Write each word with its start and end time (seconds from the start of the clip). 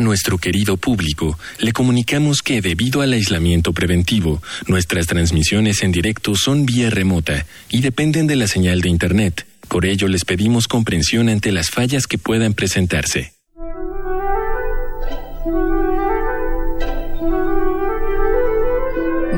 A 0.00 0.02
nuestro 0.02 0.38
querido 0.38 0.78
público, 0.78 1.38
le 1.58 1.74
comunicamos 1.74 2.40
que 2.40 2.62
debido 2.62 3.02
al 3.02 3.12
aislamiento 3.12 3.74
preventivo, 3.74 4.42
nuestras 4.66 5.06
transmisiones 5.06 5.82
en 5.82 5.92
directo 5.92 6.34
son 6.36 6.64
vía 6.64 6.88
remota 6.88 7.44
y 7.68 7.82
dependen 7.82 8.26
de 8.26 8.34
la 8.34 8.46
señal 8.46 8.80
de 8.80 8.88
Internet. 8.88 9.46
Por 9.68 9.84
ello 9.84 10.08
les 10.08 10.24
pedimos 10.24 10.68
comprensión 10.68 11.28
ante 11.28 11.52
las 11.52 11.68
fallas 11.68 12.06
que 12.06 12.16
puedan 12.16 12.54
presentarse. 12.54 13.34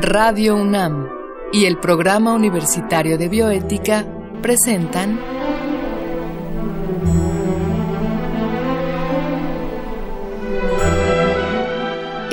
Radio 0.01 0.55
UNAM 0.55 1.09
y 1.51 1.65
el 1.65 1.77
Programa 1.77 2.33
Universitario 2.33 3.17
de 3.17 3.27
Bioética 3.27 4.07
presentan 4.41 5.19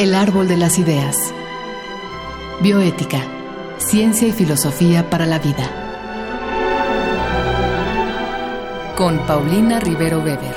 El 0.00 0.14
Árbol 0.14 0.48
de 0.48 0.56
las 0.56 0.78
Ideas. 0.78 1.30
Bioética, 2.62 3.22
Ciencia 3.76 4.28
y 4.28 4.32
Filosofía 4.32 5.10
para 5.10 5.26
la 5.26 5.38
Vida. 5.38 5.70
Con 8.96 9.18
Paulina 9.26 9.78
Rivero 9.78 10.20
Weber. 10.20 10.54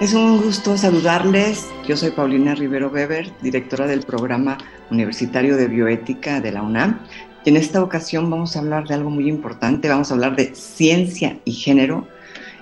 Es 0.00 0.12
un 0.12 0.42
gusto 0.42 0.76
saludarles. 0.76 1.68
Yo 1.86 1.96
soy 1.96 2.10
Paulina 2.10 2.56
Rivero 2.56 2.88
Weber, 2.88 3.32
directora 3.42 3.86
del 3.86 4.00
programa 4.00 4.58
universitario 4.90 5.56
de 5.56 5.68
bioética 5.68 6.40
de 6.40 6.50
la 6.50 6.62
UNAM. 6.62 6.98
Y 7.44 7.50
en 7.50 7.58
esta 7.58 7.80
ocasión 7.80 8.28
vamos 8.28 8.56
a 8.56 8.58
hablar 8.58 8.88
de 8.88 8.94
algo 8.94 9.10
muy 9.10 9.28
importante. 9.28 9.88
Vamos 9.88 10.10
a 10.10 10.14
hablar 10.14 10.34
de 10.34 10.52
ciencia 10.56 11.38
y 11.44 11.52
género. 11.52 12.08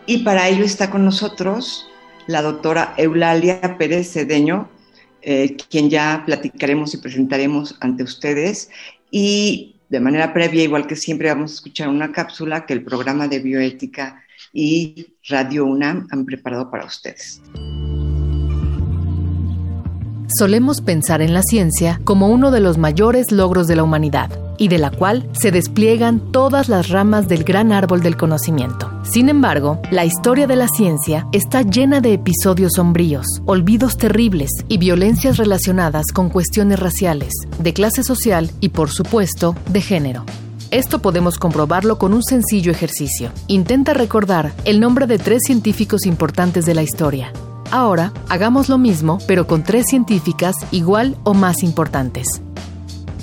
Y 0.05 0.25
para 0.25 0.47
ello 0.47 0.63
está 0.67 0.91
con 0.91 1.07
nosotros 1.07 1.87
la 2.31 2.43
doctora 2.43 2.95
Eulalia 2.97 3.77
Pérez 3.77 4.13
Cedeño, 4.13 4.69
eh, 5.21 5.57
quien 5.69 5.91
ya 5.91 6.23
platicaremos 6.25 6.95
y 6.95 6.99
presentaremos 6.99 7.77
ante 7.81 8.05
ustedes. 8.05 8.71
Y 9.11 9.77
de 9.89 10.01
manera 10.01 10.33
previa, 10.33 10.63
igual 10.63 10.87
que 10.87 10.95
siempre, 10.95 11.29
vamos 11.29 11.51
a 11.51 11.55
escuchar 11.55 11.89
una 11.89 12.13
cápsula 12.13 12.67
que 12.67 12.75
el 12.75 12.85
programa 12.85 13.27
de 13.27 13.41
bioética 13.41 14.23
y 14.53 15.09
Radio 15.29 15.67
UNAM 15.67 16.07
han 16.11 16.25
preparado 16.25 16.71
para 16.71 16.85
ustedes. 16.85 17.43
Solemos 20.39 20.81
pensar 20.81 21.23
en 21.23 21.35
la 21.35 21.43
ciencia 21.43 22.01
como 22.05 22.29
uno 22.29 22.53
de 22.53 22.61
los 22.61 22.79
mayores 22.79 23.33
logros 23.33 23.67
de 23.67 23.75
la 23.75 23.83
humanidad 23.83 24.31
y 24.59 24.69
de 24.69 24.79
la 24.79 24.93
cual 24.93 25.29
se 25.33 25.51
despliegan 25.51 26.21
todas 26.31 26.69
las 26.69 26.89
ramas 26.89 27.27
del 27.27 27.43
gran 27.43 27.73
árbol 27.73 28.01
del 28.01 28.17
conocimiento. 28.17 28.93
Sin 29.03 29.29
embargo, 29.29 29.81
la 29.91 30.05
historia 30.05 30.47
de 30.47 30.55
la 30.55 30.69
ciencia 30.69 31.27
está 31.33 31.63
llena 31.63 32.01
de 32.01 32.13
episodios 32.13 32.75
sombríos, 32.77 33.27
olvidos 33.45 33.97
terribles 33.97 34.51
y 34.69 34.79
violencias 34.79 35.37
relacionadas 35.37 36.07
con 36.15 36.29
cuestiones 36.29 36.79
raciales, 36.79 37.33
de 37.59 37.73
clase 37.73 38.05
social 38.05 38.53
y, 38.61 38.69
por 38.69 38.91
supuesto, 38.91 39.57
de 39.71 39.81
género. 39.81 40.25
Esto 40.71 41.03
podemos 41.03 41.39
comprobarlo 41.39 41.99
con 41.99 42.15
un 42.15 42.23
sencillo 42.23 42.71
ejercicio. 42.71 43.33
Intenta 43.49 43.95
recordar 43.95 44.53
el 44.65 44.79
nombre 44.79 45.09
de 45.09 45.19
tres 45.19 45.43
científicos 45.45 46.07
importantes 46.07 46.67
de 46.67 46.75
la 46.75 46.85
historia. 46.85 47.33
Ahora, 47.71 48.13
hagamos 48.29 48.69
lo 48.69 48.79
mismo, 48.79 49.19
pero 49.27 49.47
con 49.47 49.63
tres 49.63 49.87
científicas 49.89 50.57
igual 50.73 51.17
o 51.23 51.35
más 51.35 51.63
importantes. 51.63 52.43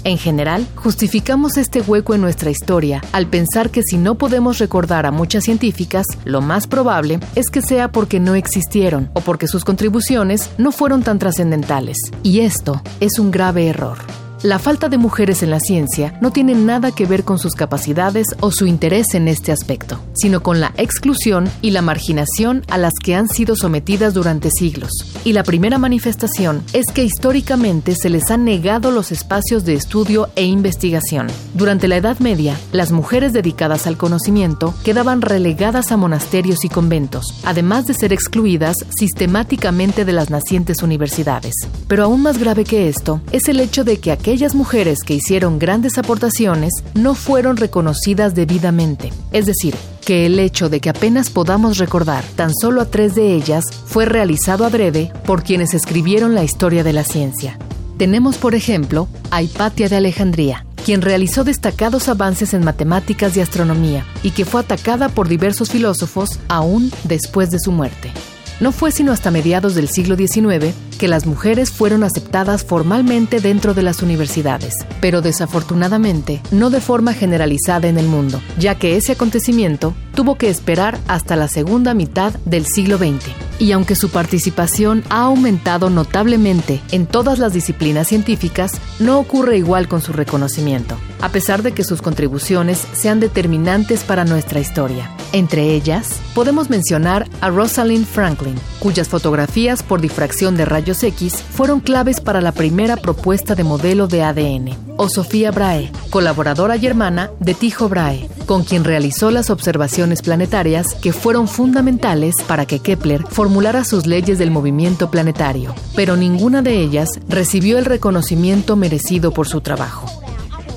En 0.04 0.18
general, 0.18 0.66
justificamos 0.76 1.58
este 1.58 1.82
hueco 1.82 2.16
en 2.16 2.22
nuestra 2.22 2.50
historia 2.50 3.02
al 3.12 3.28
pensar 3.28 3.72
que 3.72 3.84
si 3.84 3.98
no 3.98 4.16
podemos 4.16 4.58
recordar 4.58 5.06
a 5.06 5.12
muchas 5.12 5.44
científicas, 5.44 6.06
lo 6.24 6.40
más 6.40 6.66
probable 6.66 7.20
es 7.36 7.50
que 7.50 7.62
sea 7.62 7.92
porque 7.92 8.22
no 8.22 8.36
existieron 8.36 9.10
o 9.14 9.20
porque 9.20 9.48
sus 9.48 9.66
contribuciones 9.66 10.50
no 10.58 10.72
fueron 10.72 11.04
tan 11.04 11.20
trascendentales. 11.20 11.98
Y 12.24 12.40
esto 12.40 12.82
es 13.02 13.20
un 13.20 13.32
grave 13.32 13.68
error. 13.68 13.98
La 14.44 14.60
falta 14.60 14.88
de 14.88 15.00
mujeres 15.00 15.42
en 15.42 15.50
la 15.50 15.60
ciencia 15.60 16.16
no 16.22 16.32
tiene 16.32 16.54
nada 16.54 16.92
que 16.92 17.08
ver 17.08 17.24
con 17.24 17.40
sus 17.40 17.56
capacidades 17.56 18.28
o 18.40 18.52
su 18.52 18.68
interés 18.68 19.16
en 19.16 19.28
este 19.28 19.52
aspecto, 19.52 20.00
sino 20.14 20.44
con 20.44 20.60
la 20.60 20.74
exclusión 20.78 21.50
y 21.64 21.72
la 21.72 21.82
marginación 21.82 22.64
a 22.70 22.78
las 22.78 22.94
que 23.04 23.16
han 23.16 23.30
sido 23.30 23.56
sometidas 23.56 24.14
durante 24.14 24.52
siglos. 24.52 24.92
Y 25.24 25.34
la 25.34 25.42
primera 25.42 25.80
manifestación 25.80 26.64
es 26.74 26.86
que 26.94 27.04
históricamente 27.04 27.96
se 27.96 28.12
les 28.12 28.30
han 28.30 28.46
negado 28.46 28.92
los 28.92 29.12
espacios 29.12 29.66
de 29.66 29.74
estudio 29.74 30.30
e 30.36 30.44
investigación. 30.44 31.28
Durante 31.56 31.88
la 31.88 31.98
Edad 31.98 32.20
Media, 32.20 32.56
las 32.72 32.92
mujeres 32.92 33.34
dedicadas 33.34 33.88
al 33.88 33.98
conocimiento 33.98 34.76
quedaban 34.84 35.24
relegadas 35.24 35.92
a 35.92 35.98
monasterios 35.98 36.64
y 36.64 36.70
conventos, 36.70 37.26
además 37.44 37.88
de 37.88 37.96
ser 37.96 38.14
excluidas 38.14 38.76
sistemáticamente 39.00 40.06
de 40.06 40.14
las 40.14 40.30
nacientes 40.30 40.84
universidades. 40.84 41.56
Pero 41.88 42.04
aún 42.04 42.22
más 42.22 42.38
grave 42.38 42.66
que 42.66 42.88
esto 42.88 43.20
es 43.32 43.48
el 43.48 43.60
hecho 43.60 43.84
de 43.84 43.98
que 43.98 44.12
aquellas 44.28 44.56
mujeres 44.56 45.04
que 45.06 45.14
hicieron 45.14 45.58
grandes 45.58 45.98
aportaciones 45.98 46.74
no 46.94 47.16
fueron 47.16 47.56
reconocidas 47.56 48.36
debidamente. 48.36 49.14
Es 49.32 49.46
decir, 49.46 49.74
que 50.06 50.26
el 50.26 50.38
hecho 50.40 50.68
de 50.68 50.82
que 50.82 50.90
apenas 50.90 51.30
podamos 51.30 51.78
recordar 51.78 52.26
tan 52.36 52.52
solo 52.54 52.82
a 52.82 52.92
tres 52.92 53.16
de 53.16 53.34
ellas 53.34 53.64
fue 53.86 54.04
realizado 54.04 54.66
adrede 54.66 55.14
por 55.26 55.44
quienes 55.44 55.74
escribieron 55.74 56.36
la 56.36 56.44
historia 56.44 56.84
de 56.84 56.92
la 56.92 57.06
ciencia. 57.06 57.58
Tenemos, 57.98 58.36
por 58.36 58.54
ejemplo, 58.54 59.08
a 59.32 59.42
Hipatia 59.42 59.88
de 59.88 59.96
Alejandría, 59.96 60.66
quien 60.84 61.02
realizó 61.02 61.46
destacados 61.46 62.10
avances 62.10 62.54
en 62.54 62.66
matemáticas 62.66 63.38
y 63.38 63.40
astronomía 63.40 64.06
y 64.24 64.32
que 64.32 64.44
fue 64.44 64.60
atacada 64.60 65.08
por 65.08 65.30
diversos 65.30 65.70
filósofos 65.70 66.38
aún 66.50 66.92
después 67.06 67.50
de 67.50 67.60
su 67.60 67.72
muerte. 67.72 68.12
No 68.60 68.74
fue 68.74 68.92
sino 68.92 69.14
hasta 69.14 69.32
mediados 69.32 69.74
del 69.74 69.88
siglo 69.88 70.18
XIX 70.18 70.76
que 70.98 71.08
las 71.08 71.26
mujeres 71.26 71.72
fueron 71.72 72.04
aceptadas 72.04 72.66
formalmente 72.66 73.40
dentro 73.40 73.74
de 73.74 73.84
las 73.84 74.02
universidades, 74.02 74.74
pero 75.00 75.22
desafortunadamente 75.22 76.42
no 76.52 76.70
de 76.70 76.82
forma 76.82 77.14
generalizada 77.14 77.88
en 77.88 77.98
el 77.98 78.08
mundo, 78.08 78.42
ya 78.58 78.76
que 78.76 78.98
ese 78.98 79.14
acontecimiento 79.14 79.94
tuvo 80.18 80.36
que 80.36 80.50
esperar 80.50 80.98
hasta 81.08 81.36
la 81.36 81.48
segunda 81.48 81.94
mitad 81.94 82.34
del 82.46 82.66
siglo 82.66 82.98
XX. 82.98 83.24
Y 83.60 83.72
aunque 83.72 83.96
su 83.96 84.10
participación 84.10 85.04
ha 85.10 85.22
aumentado 85.22 85.90
notablemente 85.90 86.82
en 86.92 87.06
todas 87.06 87.38
las 87.38 87.54
disciplinas 87.54 88.08
científicas, 88.08 88.72
no 89.00 89.20
ocurre 89.20 89.58
igual 89.58 89.88
con 89.88 90.02
su 90.02 90.14
reconocimiento, 90.14 90.98
a 91.22 91.30
pesar 91.30 91.62
de 91.62 91.72
que 91.72 91.84
sus 91.84 92.02
contribuciones 92.02 92.84
sean 92.94 93.20
determinantes 93.20 94.04
para 94.04 94.26
nuestra 94.26 94.60
historia. 94.60 95.12
Entre 95.34 95.74
ellas, 95.74 96.20
podemos 96.34 96.70
mencionar 96.70 97.28
a 97.42 97.50
Rosalind 97.50 98.06
Franklin, 98.06 98.56
cuyas 98.80 99.10
fotografías 99.10 99.84
por 99.84 100.02
difracción 100.02 100.56
de 100.56 100.66
rayos 100.66 100.87
X 100.92 101.44
fueron 101.52 101.80
claves 101.82 102.22
para 102.22 102.40
la 102.40 102.52
primera 102.52 102.96
propuesta 102.96 103.56
de 103.56 103.64
modelo 103.64 104.08
de 104.08 104.24
ADN, 104.24 104.70
o 104.96 105.10
Sofía 105.10 105.52
Brahe, 105.52 105.92
colaboradora 106.10 106.78
y 106.78 106.88
hermana 106.88 107.32
de 107.40 107.54
Tycho 107.54 107.90
Brahe, 107.90 108.30
con 108.46 108.64
quien 108.64 108.84
realizó 108.84 109.30
las 109.30 109.50
observaciones 109.50 110.22
planetarias 110.22 110.96
que 110.96 111.12
fueron 111.14 111.48
fundamentales 111.48 112.36
para 112.48 112.66
que 112.66 112.80
Kepler 112.80 113.26
formulara 113.28 113.84
sus 113.84 114.06
leyes 114.08 114.40
del 114.40 114.52
movimiento 114.52 115.12
planetario, 115.12 115.76
pero 115.96 116.16
ninguna 116.16 116.62
de 116.62 116.80
ellas 116.80 117.10
recibió 117.28 117.78
el 117.78 117.86
reconocimiento 117.86 118.76
merecido 118.76 119.32
por 119.32 119.48
su 119.48 119.62
trabajo. 119.62 120.17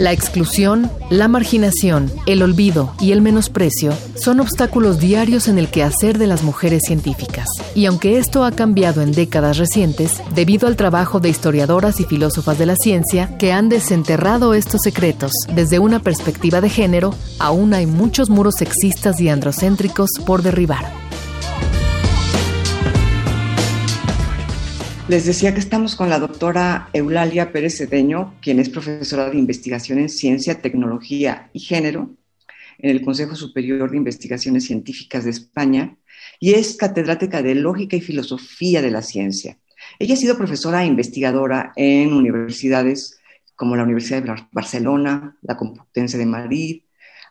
La 0.01 0.13
exclusión, 0.13 0.91
la 1.11 1.29
marginación, 1.29 2.11
el 2.25 2.43
olvido 2.43 2.95
y 3.01 3.13
el 3.13 3.21
menosprecio 3.21 3.93
son 4.15 4.41
obstáculos 4.41 4.99
diarios 4.99 5.47
en 5.47 5.59
el 5.59 5.69
quehacer 5.69 6.17
de 6.17 6.27
las 6.27 6.43
mujeres 6.43 6.85
científicas. 6.87 7.47
Y 7.75 7.85
aunque 7.85 8.17
esto 8.17 8.45
ha 8.45 8.53
cambiado 8.53 9.03
en 9.03 9.13
décadas 9.13 9.59
recientes, 9.59 10.23
debido 10.35 10.69
al 10.69 10.77
trabajo 10.77 11.21
de 11.21 11.29
historiadoras 11.29 12.01
y 12.01 12.05
filósofas 12.05 12.59
de 12.59 12.65
la 12.65 12.77
ciencia 12.77 13.37
que 13.37 13.53
han 13.53 13.69
desenterrado 13.69 14.55
estos 14.55 14.81
secretos 14.81 15.33
desde 15.55 15.79
una 15.79 15.99
perspectiva 15.99 16.63
de 16.63 16.71
género, 16.71 17.15
aún 17.39 17.75
hay 17.75 17.85
muchos 17.85 18.31
muros 18.31 18.55
sexistas 18.57 19.21
y 19.21 19.29
androcéntricos 19.29 20.09
por 20.25 20.41
derribar. 20.41 21.10
Les 25.11 25.27
decía 25.27 25.53
que 25.53 25.59
estamos 25.59 25.97
con 25.97 26.09
la 26.09 26.21
doctora 26.21 26.89
Eulalia 26.93 27.51
Pérez 27.51 27.79
Cedeño, 27.79 28.37
quien 28.41 28.61
es 28.61 28.69
profesora 28.69 29.29
de 29.29 29.39
investigación 29.39 29.99
en 29.99 30.09
ciencia, 30.09 30.63
tecnología 30.63 31.51
y 31.53 31.59
género 31.59 32.15
en 32.79 32.91
el 32.91 33.03
Consejo 33.03 33.35
Superior 33.35 33.91
de 33.91 33.97
Investigaciones 33.97 34.67
Científicas 34.67 35.25
de 35.25 35.31
España 35.31 35.97
y 36.39 36.53
es 36.53 36.77
catedrática 36.77 37.43
de 37.43 37.57
Lógica 37.57 37.97
y 37.97 38.01
Filosofía 38.01 38.83
de 38.83 38.93
la 38.93 39.03
Ciencia. 39.03 39.59
Ella 39.99 40.15
ha 40.15 40.17
sido 40.17 40.39
profesora 40.39 40.85
e 40.85 40.87
investigadora 40.87 41.73
en 41.75 42.13
universidades 42.13 43.19
como 43.57 43.75
la 43.75 43.83
Universidad 43.83 44.23
de 44.23 44.47
Barcelona, 44.53 45.37
la 45.43 45.57
Complutense 45.57 46.19
de 46.19 46.27
Madrid, 46.27 46.83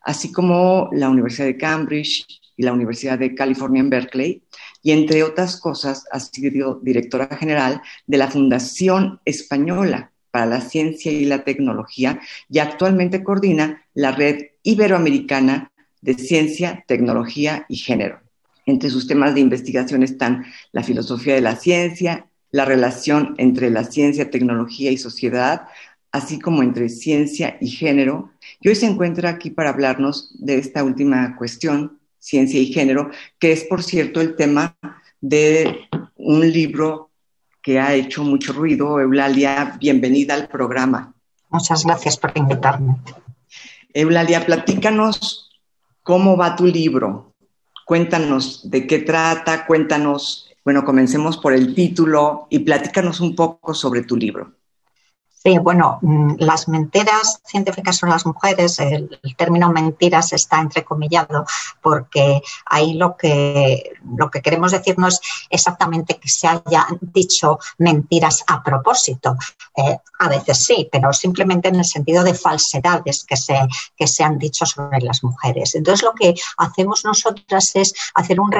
así 0.03 0.33
como 0.33 0.89
la 0.91 1.09
Universidad 1.09 1.47
de 1.47 1.55
Cambridge 1.55 2.25
y 2.57 2.63
la 2.63 2.73
Universidad 2.73 3.17
de 3.17 3.33
California 3.33 3.79
en 3.79 3.89
Berkeley, 3.89 4.43
y 4.81 4.91
entre 4.91 5.23
otras 5.23 5.59
cosas 5.59 6.05
ha 6.11 6.19
sido 6.19 6.79
directora 6.81 7.27
general 7.37 7.81
de 8.07 8.17
la 8.17 8.29
Fundación 8.29 9.19
Española 9.25 10.11
para 10.31 10.45
la 10.45 10.61
Ciencia 10.61 11.11
y 11.11 11.25
la 11.25 11.43
Tecnología 11.43 12.19
y 12.49 12.59
actualmente 12.59 13.23
coordina 13.23 13.83
la 13.93 14.11
Red 14.11 14.47
Iberoamericana 14.63 15.71
de 16.01 16.13
Ciencia, 16.13 16.83
Tecnología 16.87 17.65
y 17.67 17.77
Género. 17.77 18.21
Entre 18.65 18.89
sus 18.89 19.07
temas 19.07 19.33
de 19.33 19.41
investigación 19.41 20.03
están 20.03 20.45
la 20.71 20.83
filosofía 20.83 21.33
de 21.33 21.41
la 21.41 21.55
ciencia, 21.55 22.27
la 22.51 22.65
relación 22.65 23.35
entre 23.37 23.69
la 23.69 23.83
ciencia, 23.83 24.29
tecnología 24.29 24.91
y 24.91 24.97
sociedad, 24.97 25.67
así 26.11 26.39
como 26.39 26.63
entre 26.63 26.89
ciencia 26.89 27.57
y 27.61 27.69
género. 27.69 28.31
Y 28.61 28.69
hoy 28.69 28.75
se 28.75 28.87
encuentra 28.87 29.29
aquí 29.29 29.49
para 29.49 29.69
hablarnos 29.69 30.35
de 30.39 30.57
esta 30.57 30.83
última 30.83 31.35
cuestión, 31.35 31.98
ciencia 32.19 32.59
y 32.59 32.67
género, 32.67 33.09
que 33.39 33.51
es, 33.51 33.63
por 33.63 33.83
cierto, 33.83 34.21
el 34.21 34.35
tema 34.35 34.75
de 35.21 35.87
un 36.15 36.51
libro 36.51 37.09
que 37.61 37.79
ha 37.79 37.93
hecho 37.93 38.23
mucho 38.23 38.53
ruido. 38.53 38.99
Eulalia, 38.99 39.77
bienvenida 39.79 40.33
al 40.33 40.47
programa. 40.47 41.13
Muchas 41.49 41.83
gracias 41.83 42.17
por 42.17 42.31
invitarme. 42.35 42.97
Eulalia, 43.93 44.45
platícanos 44.45 45.49
cómo 46.03 46.37
va 46.37 46.55
tu 46.55 46.65
libro. 46.65 47.33
Cuéntanos 47.85 48.69
de 48.69 48.85
qué 48.85 48.99
trata, 48.99 49.65
cuéntanos, 49.65 50.51
bueno, 50.63 50.85
comencemos 50.85 51.37
por 51.37 51.53
el 51.53 51.73
título 51.73 52.47
y 52.51 52.59
platícanos 52.59 53.19
un 53.19 53.35
poco 53.35 53.73
sobre 53.73 54.03
tu 54.03 54.15
libro. 54.15 54.58
Sí, 55.41 55.57
bueno, 55.57 55.99
mm, 56.01 56.33
las 56.39 56.67
mentiras 56.67 57.41
científicas 57.45 57.95
son 57.95 58.09
las 58.09 58.25
mujeres. 58.25 58.77
El, 58.79 59.09
término 59.37 59.71
mentiras 59.71 60.33
está 60.33 60.59
entrecomillado 60.59 61.45
porque 61.81 62.41
ahí 62.65 62.95
lo 62.95 63.15
que, 63.15 63.93
lo 64.17 64.29
que 64.29 64.41
queremos 64.41 64.73
decir 64.73 64.99
no 64.99 65.07
es 65.07 65.21
exactamente 65.49 66.19
que 66.19 66.27
se 66.27 66.45
hayan 66.45 66.97
dicho 66.99 67.57
mentiras 67.77 68.43
a 68.47 68.61
propósito. 68.61 69.37
Eh, 69.79 69.97
a 70.19 70.27
veces 70.27 70.65
sí, 70.65 70.89
pero 70.91 71.13
simplemente 71.13 71.69
en 71.69 71.75
el 71.75 71.85
sentido 71.85 72.23
de 72.23 72.33
falsedades 72.33 73.23
que 73.23 73.37
se, 73.37 73.57
que 73.95 74.07
se 74.07 74.23
han 74.23 74.37
dicho 74.37 74.65
sobre 74.65 74.99
las 74.99 75.23
mujeres. 75.23 75.75
Entonces, 75.75 76.03
lo 76.03 76.13
que 76.13 76.35
hacemos 76.57 77.05
nosotras 77.05 77.71
es 77.75 77.93
hacer 78.13 78.41
un, 78.41 78.51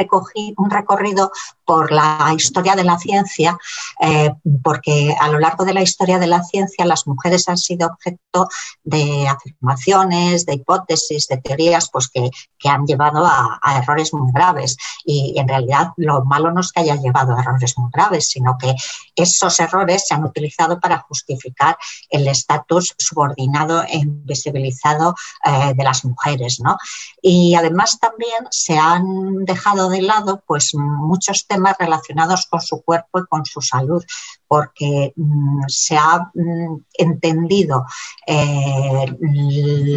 un 0.55 0.69
recorrido 0.69 1.31
por 1.65 1.91
la 1.91 2.33
historia 2.35 2.75
de 2.75 2.83
la 2.83 2.97
ciencia, 2.97 3.57
eh, 4.01 4.31
porque 4.63 5.13
a 5.19 5.27
lo 5.29 5.39
largo 5.39 5.65
de 5.65 5.73
la 5.73 5.81
historia 5.81 6.17
de 6.17 6.27
la 6.27 6.43
ciencia, 6.43 6.85
las 6.85 7.05
mujeres 7.05 7.49
han 7.49 7.57
sido 7.57 7.87
objeto 7.87 8.47
de 8.83 9.27
afirmaciones, 9.27 10.45
de 10.45 10.53
hipótesis, 10.53 11.27
de 11.27 11.37
teorías, 11.37 11.89
pues 11.91 12.07
que, 12.07 12.29
han 12.67 12.85
llevado 12.85 13.25
a, 13.25 13.59
errores 13.81 14.13
muy 14.13 14.31
graves. 14.31 14.77
Y, 15.03 15.37
en 15.37 15.47
realidad 15.47 15.89
lo 15.97 16.23
malo 16.23 16.51
no 16.51 16.61
es 16.61 16.71
que 16.71 16.81
haya 16.81 16.95
llevado 16.95 17.35
a 17.35 17.41
errores 17.41 17.77
muy 17.77 17.89
graves, 17.93 18.29
sino 18.29 18.57
que 18.57 18.73
esos 19.15 19.59
errores 19.59 20.05
se 20.07 20.15
han 20.15 20.23
utilizado 20.23 20.79
para 20.79 21.05
justificar 21.09 21.77
el 22.09 22.27
estatus 22.27 22.95
subordinado 22.97 23.83
e 23.83 23.97
invisibilizado 23.97 25.15
eh, 25.43 25.73
de 25.75 25.83
las 25.83 26.05
mujeres, 26.05 26.59
¿no? 26.63 26.77
Y 27.21 27.55
además 27.55 27.99
también 27.99 28.47
se 28.51 28.77
han 28.77 29.43
dejado 29.43 29.89
de 29.89 30.01
lado 30.01 30.43
pues 30.47 30.73
muchos 30.75 31.45
temas 31.47 31.75
relacionados 31.77 32.45
con 32.49 32.61
su 32.61 32.81
cuerpo 32.81 33.19
y 33.19 33.25
con 33.25 33.45
su 33.45 33.61
salud, 33.61 34.03
porque 34.47 35.13
mm, 35.15 35.63
se 35.67 35.97
ha 35.97 36.31
mm, 36.33 36.77
entendido 36.93 37.85
eh, 38.25 39.05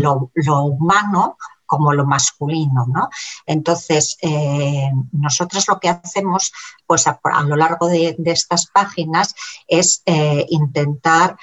lo, 0.02 0.30
humano 0.64 1.36
como 1.72 1.94
lo 1.94 2.04
masculino, 2.04 2.84
¿no? 2.86 3.08
Entonces, 3.46 4.18
eh, 4.20 4.90
nosotros 5.12 5.66
lo 5.68 5.80
que 5.80 5.88
hacemos, 5.88 6.52
pues 6.86 7.06
a, 7.06 7.18
lo 7.46 7.56
largo 7.56 7.88
de, 7.88 8.14
estas 8.26 8.66
páginas, 8.66 9.34
es 9.66 10.02
eh, 10.04 10.44
intentar, 10.50 11.38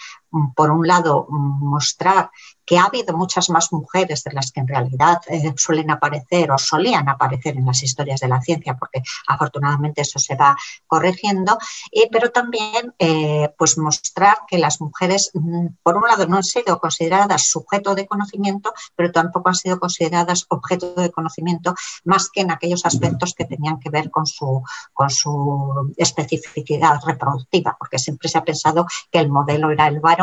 por 0.55 0.71
un 0.71 0.87
lado, 0.87 1.27
mostrar 1.29 2.29
que 2.65 2.77
ha 2.77 2.83
habido 2.83 3.17
muchas 3.17 3.49
más 3.49 3.71
mujeres 3.71 4.23
de 4.23 4.31
las 4.31 4.51
que 4.51 4.59
en 4.59 4.67
realidad 4.67 5.21
eh, 5.27 5.53
suelen 5.57 5.89
aparecer 5.89 6.51
o 6.51 6.57
solían 6.59 7.09
aparecer 7.09 7.57
en 7.57 7.65
las 7.65 7.81
historias 7.81 8.19
de 8.19 8.27
la 8.27 8.41
ciencia, 8.41 8.77
porque 8.77 9.01
afortunadamente 9.27 10.01
eso 10.01 10.19
se 10.19 10.35
va 10.35 10.55
corrigiendo, 10.85 11.57
pero 12.11 12.29
también 12.29 12.93
eh, 12.99 13.49
pues 13.57 13.77
mostrar 13.79 14.37
que 14.47 14.59
las 14.59 14.81
mujeres, 14.81 15.31
mm, 15.33 15.67
por 15.81 15.97
un 15.97 16.07
lado, 16.07 16.27
no 16.27 16.37
han 16.37 16.43
sido 16.43 16.79
consideradas 16.79 17.49
sujeto 17.49 17.95
de 17.95 18.05
conocimiento, 18.05 18.71
pero 18.95 19.11
tampoco 19.11 19.49
han 19.49 19.55
sido 19.55 19.79
consideradas 19.79 20.45
objeto 20.49 20.93
de 20.93 21.09
conocimiento, 21.09 21.73
más 22.03 22.29
que 22.29 22.41
en 22.41 22.51
aquellos 22.51 22.85
aspectos 22.85 23.33
que 23.33 23.45
tenían 23.45 23.79
que 23.79 23.89
ver 23.89 24.11
con 24.11 24.27
su, 24.27 24.61
con 24.93 25.09
su 25.09 25.91
especificidad 25.97 26.99
reproductiva, 27.03 27.75
porque 27.79 27.97
siempre 27.97 28.29
se 28.29 28.37
ha 28.37 28.43
pensado 28.43 28.85
que 29.11 29.17
el 29.17 29.29
modelo 29.29 29.71
era 29.71 29.87
el 29.87 29.99
varón 29.99 30.18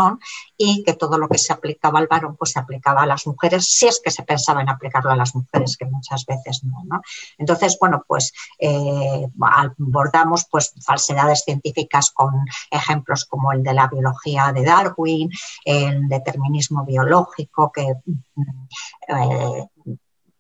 y 0.57 0.83
que 0.85 0.95
todo 0.95 1.19
lo 1.19 1.29
que 1.29 1.39
se 1.39 1.53
aplicaba 1.53 1.99
al 1.99 2.07
varón 2.07 2.37
pues 2.37 2.53
se 2.53 2.59
aplicaba 2.59 3.03
a 3.03 3.07
las 3.07 3.27
mujeres, 3.27 3.69
si 3.69 3.87
es 3.87 4.01
que 4.03 4.11
se 4.11 4.23
pensaba 4.23 4.61
en 4.61 4.69
aplicarlo 4.69 5.11
a 5.11 5.17
las 5.17 5.35
mujeres, 5.35 5.77
que 5.77 5.87
muchas 5.87 6.25
veces 6.27 6.65
no. 6.65 6.77
Entonces, 7.39 7.77
bueno, 7.81 8.05
pues 8.07 8.33
eh, 8.59 9.27
abordamos 9.41 10.47
pues 10.51 10.73
falsedades 10.85 11.43
científicas 11.45 12.11
con 12.11 12.35
ejemplos 12.71 13.25
como 13.25 13.53
el 13.53 13.63
de 13.63 13.75
la 13.75 13.89
biología 13.89 14.53
de 14.53 14.65
Darwin, 14.65 15.31
el 15.65 16.09
determinismo 16.09 16.85
biológico 16.85 17.73
que 17.73 17.95
mm, 18.05 18.43
eh, 19.09 19.69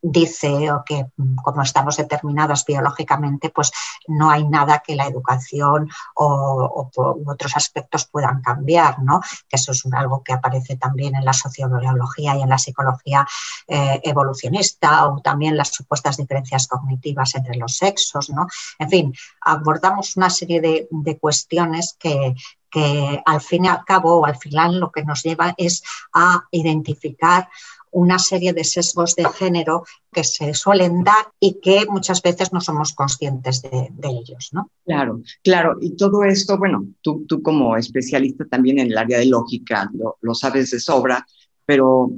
dice 0.02 0.70
o 0.72 0.84
que 0.84 1.06
como 1.42 1.62
estamos 1.62 1.96
determinadas 1.96 2.64
biológicamente, 2.64 3.50
pues 3.50 3.72
no 4.08 4.30
hay 4.30 4.44
nada 4.44 4.82
que 4.84 4.94
la 4.94 5.06
educación 5.06 5.90
o, 6.14 6.90
otros 7.26 7.56
aspectos 7.56 8.06
puedan 8.06 8.40
cambiar, 8.42 9.02
¿no? 9.02 9.20
Que 9.48 9.56
eso 9.56 9.72
es 9.72 9.82
algo 9.92 10.22
que 10.22 10.32
aparece 10.32 10.76
también 10.76 11.16
en 11.16 11.24
la 11.24 11.32
sociobiología 11.32 12.36
y 12.36 12.42
en 12.42 12.48
la 12.48 12.58
psicología 12.58 13.26
eh, 13.66 14.00
evolucionista 14.04 15.06
o 15.08 15.20
también 15.20 15.56
las 15.56 15.68
supuestas 15.68 16.16
diferencias 16.16 16.66
cognitivas 16.66 17.34
entre 17.34 17.56
los 17.56 17.76
sexos, 17.76 18.30
¿no? 18.30 18.46
En 18.78 18.88
fin, 18.88 19.14
abordamos 19.40 20.16
una 20.16 20.30
serie 20.30 20.60
de, 20.60 20.88
de 20.90 21.18
cuestiones 21.18 21.96
que, 21.98 22.34
que 22.70 23.22
al 23.24 23.40
fin 23.40 23.64
y 23.64 23.68
al 23.68 23.84
cabo 23.84 24.20
o 24.20 24.26
al 24.26 24.36
final 24.36 24.78
lo 24.78 24.90
que 24.90 25.04
nos 25.04 25.22
lleva 25.22 25.54
es 25.56 25.82
a 26.12 26.44
identificar 26.50 27.48
una 27.90 28.18
serie 28.18 28.52
de 28.52 28.64
sesgos 28.64 29.14
de 29.14 29.24
género 29.24 29.84
que 30.12 30.24
se 30.24 30.54
suelen 30.54 31.04
dar 31.04 31.28
y 31.40 31.60
que 31.60 31.86
muchas 31.88 32.20
veces 32.22 32.52
no 32.52 32.60
somos 32.60 32.92
conscientes 32.92 33.62
de, 33.62 33.90
ellos, 34.02 34.50
¿no? 34.52 34.70
Claro, 34.84 35.22
claro. 35.42 35.76
Y 35.80 35.96
todo 35.96 36.24
esto, 36.24 36.58
bueno, 36.58 36.86
tú, 37.00 37.24
tú 37.26 37.42
como 37.42 37.76
especialista 37.76 38.44
también 38.44 38.78
en 38.78 38.88
el 38.88 38.98
área 38.98 39.18
de 39.18 39.26
lógica 39.26 39.90
lo, 40.20 40.34
sabes 40.34 40.70
de 40.70 40.80
sobra, 40.80 41.26
pero 41.64 42.10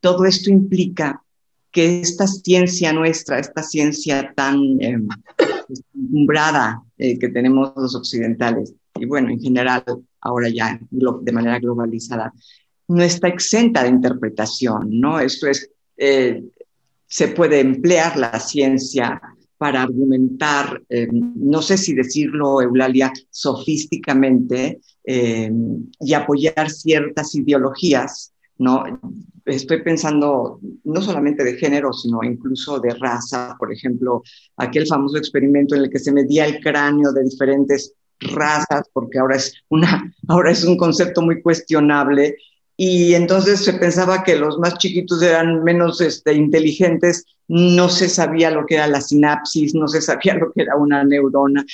todo 0.00 0.24
esto 0.24 0.50
implica 0.50 1.22
que 1.70 2.00
esta 2.00 2.26
ciencia 2.26 2.92
nuestra, 2.92 3.38
esta 3.38 3.62
ciencia 3.62 4.32
tan 4.34 4.80
eh, 4.80 4.98
que 7.18 7.28
tenemos 7.28 7.72
los 7.76 7.94
occidentales, 7.94 8.72
y 8.94 9.04
bueno, 9.04 9.30
en 9.30 9.40
general, 9.40 9.84
ahora 10.20 10.48
ya 10.48 10.80
de 10.90 11.32
manera 11.32 11.58
globalizada, 11.58 12.32
no 12.88 13.02
está 13.02 13.28
exenta 13.28 13.82
de 13.82 13.90
interpretación, 13.90 14.88
¿no? 14.90 15.20
Esto 15.20 15.46
es, 15.46 15.70
eh, 15.96 16.42
se 17.06 17.28
puede 17.28 17.60
emplear 17.60 18.16
la 18.16 18.40
ciencia 18.40 19.20
para 19.58 19.82
argumentar, 19.82 20.82
eh, 20.88 21.08
no 21.12 21.60
sé 21.60 21.76
si 21.76 21.94
decirlo, 21.94 22.62
Eulalia, 22.62 23.12
sofísticamente 23.30 24.80
eh, 25.04 25.50
y 26.00 26.14
apoyar 26.14 26.70
ciertas 26.70 27.34
ideologías, 27.34 28.32
¿no? 28.58 28.84
Estoy 29.44 29.82
pensando 29.82 30.60
no 30.84 31.02
solamente 31.02 31.42
de 31.42 31.56
género, 31.56 31.92
sino 31.92 32.22
incluso 32.22 32.78
de 32.78 32.94
raza, 32.94 33.56
por 33.58 33.72
ejemplo, 33.72 34.22
aquel 34.56 34.86
famoso 34.86 35.18
experimento 35.18 35.74
en 35.74 35.82
el 35.82 35.90
que 35.90 35.98
se 35.98 36.12
medía 36.12 36.46
el 36.46 36.60
cráneo 36.60 37.12
de 37.12 37.24
diferentes 37.24 37.94
razas, 38.20 38.88
porque 38.92 39.18
ahora 39.18 39.36
es, 39.36 39.54
una, 39.68 40.12
ahora 40.28 40.52
es 40.52 40.64
un 40.64 40.76
concepto 40.76 41.22
muy 41.22 41.42
cuestionable 41.42 42.36
y 42.80 43.14
entonces 43.14 43.64
se 43.64 43.72
pensaba 43.72 44.22
que 44.22 44.36
los 44.36 44.56
más 44.60 44.78
chiquitos 44.78 45.20
eran 45.20 45.64
menos 45.64 46.00
este, 46.00 46.32
inteligentes, 46.32 47.24
no 47.48 47.88
se 47.88 48.08
sabía 48.08 48.52
lo 48.52 48.66
que 48.66 48.76
era 48.76 48.86
la 48.86 49.00
sinapsis, 49.00 49.74
no 49.74 49.88
se 49.88 50.00
sabía 50.00 50.34
lo 50.40 50.52
que 50.52 50.62
era 50.62 50.76
una 50.76 51.02
neurona. 51.02 51.66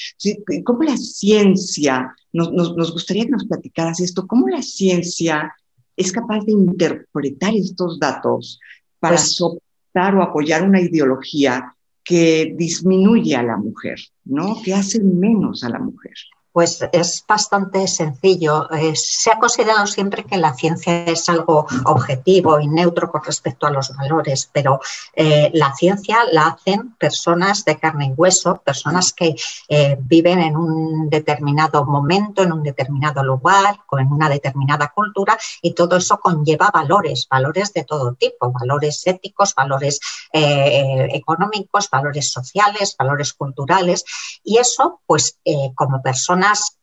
¿Cómo 0.64 0.82
la 0.82 0.96
ciencia, 0.96 2.16
nos, 2.32 2.50
nos, 2.52 2.90
gustaría 2.90 3.26
que 3.26 3.32
nos 3.32 3.44
platicaras 3.44 4.00
esto, 4.00 4.26
cómo 4.26 4.48
la 4.48 4.62
ciencia 4.62 5.54
es 5.94 6.10
capaz 6.10 6.42
de 6.46 6.52
interpretar 6.52 7.54
estos 7.54 8.00
datos 8.00 8.58
para 8.98 9.16
pues 9.16 9.34
soportar 9.34 10.14
o 10.16 10.22
apoyar 10.22 10.66
una 10.66 10.80
ideología 10.80 11.76
que 12.02 12.54
disminuye 12.56 13.36
a 13.36 13.42
la 13.42 13.58
mujer, 13.58 13.98
¿no? 14.24 14.56
Que 14.64 14.72
hace 14.72 15.00
menos 15.00 15.64
a 15.64 15.68
la 15.68 15.80
mujer. 15.80 16.14
Pues 16.54 16.88
es 16.92 17.24
bastante 17.26 17.88
sencillo. 17.88 18.70
Eh, 18.70 18.94
se 18.94 19.32
ha 19.32 19.40
considerado 19.40 19.88
siempre 19.88 20.22
que 20.22 20.36
la 20.36 20.54
ciencia 20.54 21.04
es 21.06 21.28
algo 21.28 21.66
objetivo 21.84 22.60
y 22.60 22.68
neutro 22.68 23.10
con 23.10 23.24
respecto 23.24 23.66
a 23.66 23.72
los 23.72 23.92
valores, 23.96 24.48
pero 24.52 24.78
eh, 25.14 25.50
la 25.52 25.74
ciencia 25.74 26.18
la 26.30 26.46
hacen 26.46 26.92
personas 26.92 27.64
de 27.64 27.76
carne 27.76 28.06
y 28.06 28.12
hueso, 28.12 28.62
personas 28.64 29.12
que 29.12 29.34
eh, 29.68 29.96
viven 29.98 30.38
en 30.38 30.56
un 30.56 31.10
determinado 31.10 31.86
momento, 31.86 32.44
en 32.44 32.52
un 32.52 32.62
determinado 32.62 33.24
lugar, 33.24 33.80
en 33.98 34.12
una 34.12 34.28
determinada 34.28 34.92
cultura 34.94 35.36
y 35.60 35.72
todo 35.72 35.96
eso 35.96 36.18
conlleva 36.20 36.70
valores, 36.72 37.26
valores 37.28 37.72
de 37.72 37.82
todo 37.82 38.14
tipo, 38.14 38.52
valores 38.52 39.04
éticos, 39.08 39.56
valores 39.56 39.98
económicos, 40.32 41.88
valores 41.90 42.30
sociales, 42.30 42.94
valores 42.96 43.32
culturales 43.32 44.04
y 44.42 44.58
eso, 44.58 45.00
pues 45.06 45.38
como 45.74 46.00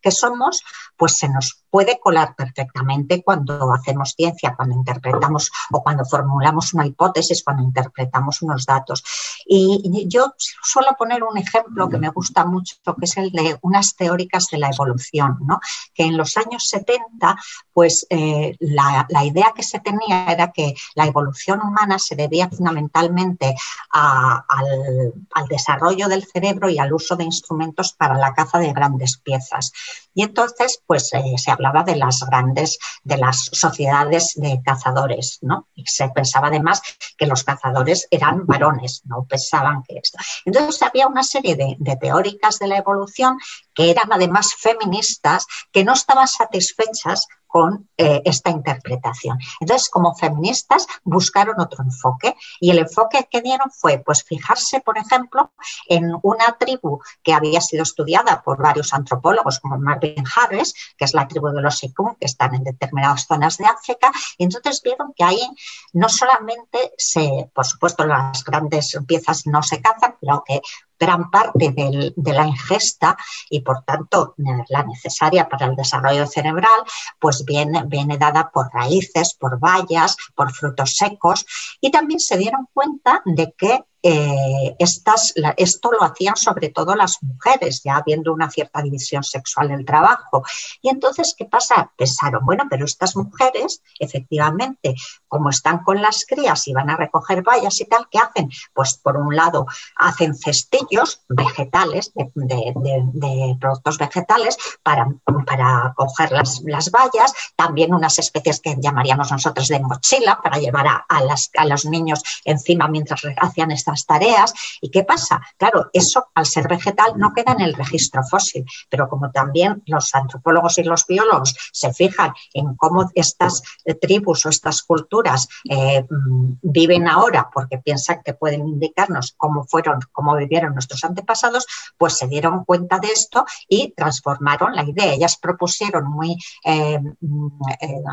que 0.02 0.12
somos, 0.12 0.62
pues 0.98 1.18
se 1.18 1.30
nos 1.30 1.64
puede 1.72 2.00
colar 2.00 2.36
perfectamente 2.36 3.24
cuando 3.24 3.74
hacemos 3.74 4.14
ciencia, 4.16 4.54
cuando 4.56 4.76
interpretamos 4.76 5.50
o 5.72 5.82
cuando 5.82 6.06
formulamos 6.06 6.74
una 6.74 6.86
hipótesis, 6.86 7.44
cuando 7.44 7.64
interpretamos 7.64 8.42
unos 8.42 8.66
datos. 8.66 9.04
Y 9.48 10.06
yo 10.08 10.34
suelo 10.38 10.90
poner 11.00 11.24
un 11.24 11.38
ejemplo 11.38 11.90
que 11.90 11.98
me 11.98 12.10
gusta 12.10 12.46
mucho, 12.46 12.76
que 12.84 13.06
es 13.06 13.18
el 13.18 13.32
de 13.32 13.58
unas 13.62 13.96
teóricas 13.96 14.48
de 14.52 14.58
la 14.58 14.70
evolución, 14.70 15.38
¿no? 15.48 15.60
que 15.94 16.04
en 16.04 16.18
los 16.18 16.36
años 16.38 16.66
70, 16.68 17.38
pues 17.74 18.06
eh, 18.10 18.56
la, 18.60 19.08
idea 19.24 19.54
que 19.56 19.64
se 19.64 19.80
tenía 19.80 20.26
era 20.26 20.52
que 20.52 20.76
la 20.96 21.06
evolución 21.06 21.62
humana 21.62 22.00
se 22.00 22.16
debía 22.16 22.50
fundamentalmente 22.50 23.56
al, 23.92 25.14
al 25.34 25.48
desarrollo 25.48 26.08
del 26.08 26.26
cerebro 26.26 26.70
y 26.70 26.80
al 26.80 26.92
uso 26.92 27.16
de 27.16 27.24
instrumentos 27.24 27.94
para 27.94 28.18
la 28.18 28.34
caza 28.34 28.60
de 28.60 28.74
grandes 28.74 29.18
piezas. 29.18 29.72
Y 30.14 30.24
entonces, 30.24 30.82
pues 30.86 31.14
eh, 31.14 31.38
se 31.38 31.52
hablaba 31.62 31.84
de 31.84 31.96
las 31.96 32.20
grandes, 32.28 32.78
de 33.04 33.18
las 33.18 33.50
sociedades 33.52 34.34
de 34.36 34.62
cazadores, 34.64 35.40
¿no? 35.42 35.68
Y 35.76 35.84
se 35.86 36.10
pensaba 36.10 36.48
además 36.48 36.82
que 37.18 37.28
los 37.28 37.44
cazadores 37.44 38.08
eran 38.10 38.46
varones, 38.46 39.02
no 39.06 39.26
pensaban 39.26 39.84
que 39.84 39.98
esto. 39.98 40.18
Entonces 40.46 40.82
había 40.82 41.08
una 41.08 41.24
serie 41.24 41.56
de, 41.56 41.76
de 41.78 41.96
teóricas 41.98 42.60
de 42.60 42.68
la 42.68 42.78
evolución 42.78 43.38
que 43.74 43.92
eran 43.92 44.12
además 44.12 44.50
feministas, 44.58 45.46
que 45.72 45.84
no 45.84 45.94
estaban 45.94 46.28
satisfechas 46.28 47.28
con 47.52 47.90
eh, 47.98 48.22
esta 48.24 48.50
interpretación. 48.50 49.38
Entonces, 49.60 49.90
como 49.90 50.16
feministas, 50.16 50.88
buscaron 51.04 51.60
otro 51.60 51.84
enfoque 51.84 52.36
y 52.62 52.72
el 52.72 52.80
enfoque 52.80 53.28
que 53.30 53.42
dieron 53.42 53.70
fue, 53.70 54.00
pues, 54.00 54.24
fijarse, 54.24 54.80
por 54.80 54.98
ejemplo, 54.98 55.52
en 55.88 56.12
una 56.24 56.58
tribu 56.58 57.02
que 57.22 57.34
había 57.34 57.60
sido 57.60 57.84
estudiada 57.84 58.42
por 58.42 58.62
varios 58.62 58.94
antropólogos, 58.94 59.60
como 59.60 59.78
Marvin 59.78 60.24
Harris, 60.34 60.74
que 60.98 61.04
es 61.04 61.14
la 61.14 61.28
tribu 61.28 61.50
de 61.50 61.62
los 61.62 61.78
Sikun, 61.78 62.16
que 62.16 62.26
están 62.26 62.56
en 62.56 62.64
determinadas 62.64 63.26
zonas 63.28 63.58
de 63.58 63.66
África, 63.66 64.12
y 64.38 64.46
entonces 64.46 64.82
vieron 64.82 65.14
que 65.14 65.26
ahí 65.26 65.46
no 65.92 66.08
solamente 66.08 66.94
se, 66.98 67.52
por 67.54 67.66
supuesto, 67.66 68.06
las 68.06 68.46
grandes 68.46 68.98
piezas 69.06 69.46
no 69.46 69.62
se 69.62 69.82
cazan, 69.82 70.16
pero 70.22 70.42
que 70.48 70.62
gran 71.02 71.32
parte 71.32 71.74
de 72.16 72.34
la 72.34 72.46
ingesta 72.46 73.18
y 73.50 73.62
por 73.62 73.84
tanto 73.84 74.36
la 74.70 74.84
necesaria 74.84 75.50
para 75.50 75.66
el 75.66 75.76
desarrollo 75.76 76.28
cerebral, 76.28 76.80
pues 77.20 77.44
viene, 77.44 77.84
viene 77.88 78.20
dada 78.20 78.52
por 78.54 78.72
raíces, 78.72 79.34
por 79.34 79.60
bayas, 79.60 80.16
por 80.36 80.52
frutos 80.54 80.94
secos. 80.96 81.46
Y 81.82 81.90
también 81.90 82.20
se 82.20 82.38
dieron 82.38 82.68
cuenta 82.72 83.24
de 83.26 83.52
que 83.58 83.84
eh, 84.04 84.76
estas, 84.80 85.34
esto 85.58 85.92
lo 85.92 86.04
hacían 86.04 86.36
sobre 86.36 86.70
todo 86.70 86.96
las 86.96 87.22
mujeres, 87.22 87.82
ya 87.84 87.98
habiendo 87.98 88.34
una 88.34 88.50
cierta 88.50 88.82
división 88.82 89.24
sexual 89.24 89.70
del 89.70 89.86
trabajo. 89.86 90.44
Y 90.82 90.90
entonces, 90.90 91.36
¿qué 91.38 91.46
pasa? 91.46 91.92
Pensaron, 91.96 92.44
bueno, 92.44 92.64
pero 92.70 92.86
estas 92.86 93.16
mujeres, 93.16 93.82
efectivamente, 94.00 94.96
como 95.28 95.50
están 95.50 95.84
con 95.84 96.02
las 96.02 96.26
crías 96.26 96.68
y 96.68 96.74
van 96.74 96.90
a 96.90 96.98
recoger 96.98 97.44
bayas 97.44 97.80
y 97.80 97.86
tal, 97.86 98.08
¿qué 98.10 98.18
hacen? 98.18 98.50
Pues 98.74 98.96
por 98.96 99.18
un 99.18 99.36
lado, 99.36 99.68
hacen 99.96 100.36
cestillos 100.36 101.22
vegetales, 101.30 102.12
de, 102.16 103.58
productos 103.60 103.98
vegetales, 103.98 104.58
para, 104.82 105.08
para 105.46 105.94
coger 105.96 106.32
las, 106.32 106.62
las 106.66 106.90
bayas, 106.90 107.34
también 107.56 107.94
unas 107.94 108.18
especies 108.18 108.60
que 108.60 108.76
llamaríamos 108.80 109.32
nosotros 109.32 109.68
de 109.68 109.80
mochila, 109.80 110.40
para 110.42 110.58
llevar 110.58 110.88
a, 110.88 111.06
a 111.08 111.66
los 111.66 111.86
niños 111.86 112.24
encima 112.46 112.88
mientras 112.88 113.22
hacían 113.40 113.72
esta 113.72 113.91
tareas. 114.06 114.54
¿Y 114.82 114.90
qué 114.90 115.04
pasa? 115.04 115.42
Claro, 115.58 115.90
eso 115.94 116.28
al 116.34 116.46
ser 116.46 116.68
vegetal 116.68 117.14
no 117.18 117.34
queda 117.34 117.54
en 117.54 117.62
el 117.62 117.74
registro 117.74 118.24
fósil, 118.24 118.66
pero 118.90 119.08
como 119.10 119.32
también 119.32 119.84
los 119.86 120.14
antropólogos 120.16 120.78
y 120.78 120.84
los 120.84 121.06
biólogos 121.06 121.56
se 121.72 121.94
fijan 121.94 122.34
en 122.54 122.76
cómo 122.76 123.10
estas 123.16 123.62
eh, 123.86 123.96
tribus 123.96 124.46
o 124.46 124.50
estas 124.50 124.84
culturas 124.84 125.48
eh, 125.70 126.04
mm, 126.10 126.54
viven 126.62 127.08
ahora 127.08 127.50
porque 127.54 127.78
piensan 127.78 128.22
que 128.24 128.34
pueden 128.34 128.68
indicarnos 128.68 129.34
cómo 129.38 129.66
fueron, 129.66 130.00
cómo 130.12 130.36
vivieron 130.36 130.74
nuestros 130.74 131.04
antepasados, 131.04 131.66
pues 131.98 132.18
se 132.18 132.28
dieron 132.28 132.66
cuenta 132.66 133.00
de 133.00 133.08
esto 133.08 133.46
y 133.68 133.94
transformaron 133.94 134.76
la 134.76 134.84
idea. 134.84 135.14
Ellas 135.14 135.38
propusieron 135.38 136.06
muy, 136.10 136.38
eh, 136.64 137.00
mm, 137.00 137.48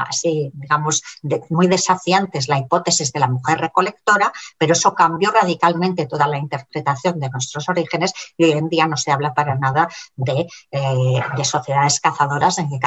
así, 0.09 0.51
digamos, 0.55 1.03
muy 1.51 1.67
desafiantes 1.67 2.49
la 2.49 2.59
hipótesis 2.59 3.13
de 3.13 3.21
la 3.21 3.29
mujer 3.29 3.59
recolectora, 3.59 4.33
pero 4.57 4.73
eso 4.73 4.95
cambió 4.95 5.31
radicalmente 5.31 5.68
toda 6.09 6.27
la 6.27 6.39
interpretación 6.39 7.19
de 7.21 7.29
nuestros 7.31 7.69
orígenes 7.69 8.13
y 8.37 8.45
hoy 8.45 8.53
en 8.53 8.69
día 8.69 8.87
no 8.87 8.97
se 8.97 9.11
habla 9.11 9.35
para 9.35 9.55
nada 9.55 9.89
de, 10.17 10.47
eh, 10.71 11.21
sociedades 11.45 12.01
cazadoras 12.01 12.59
ni 12.59 12.79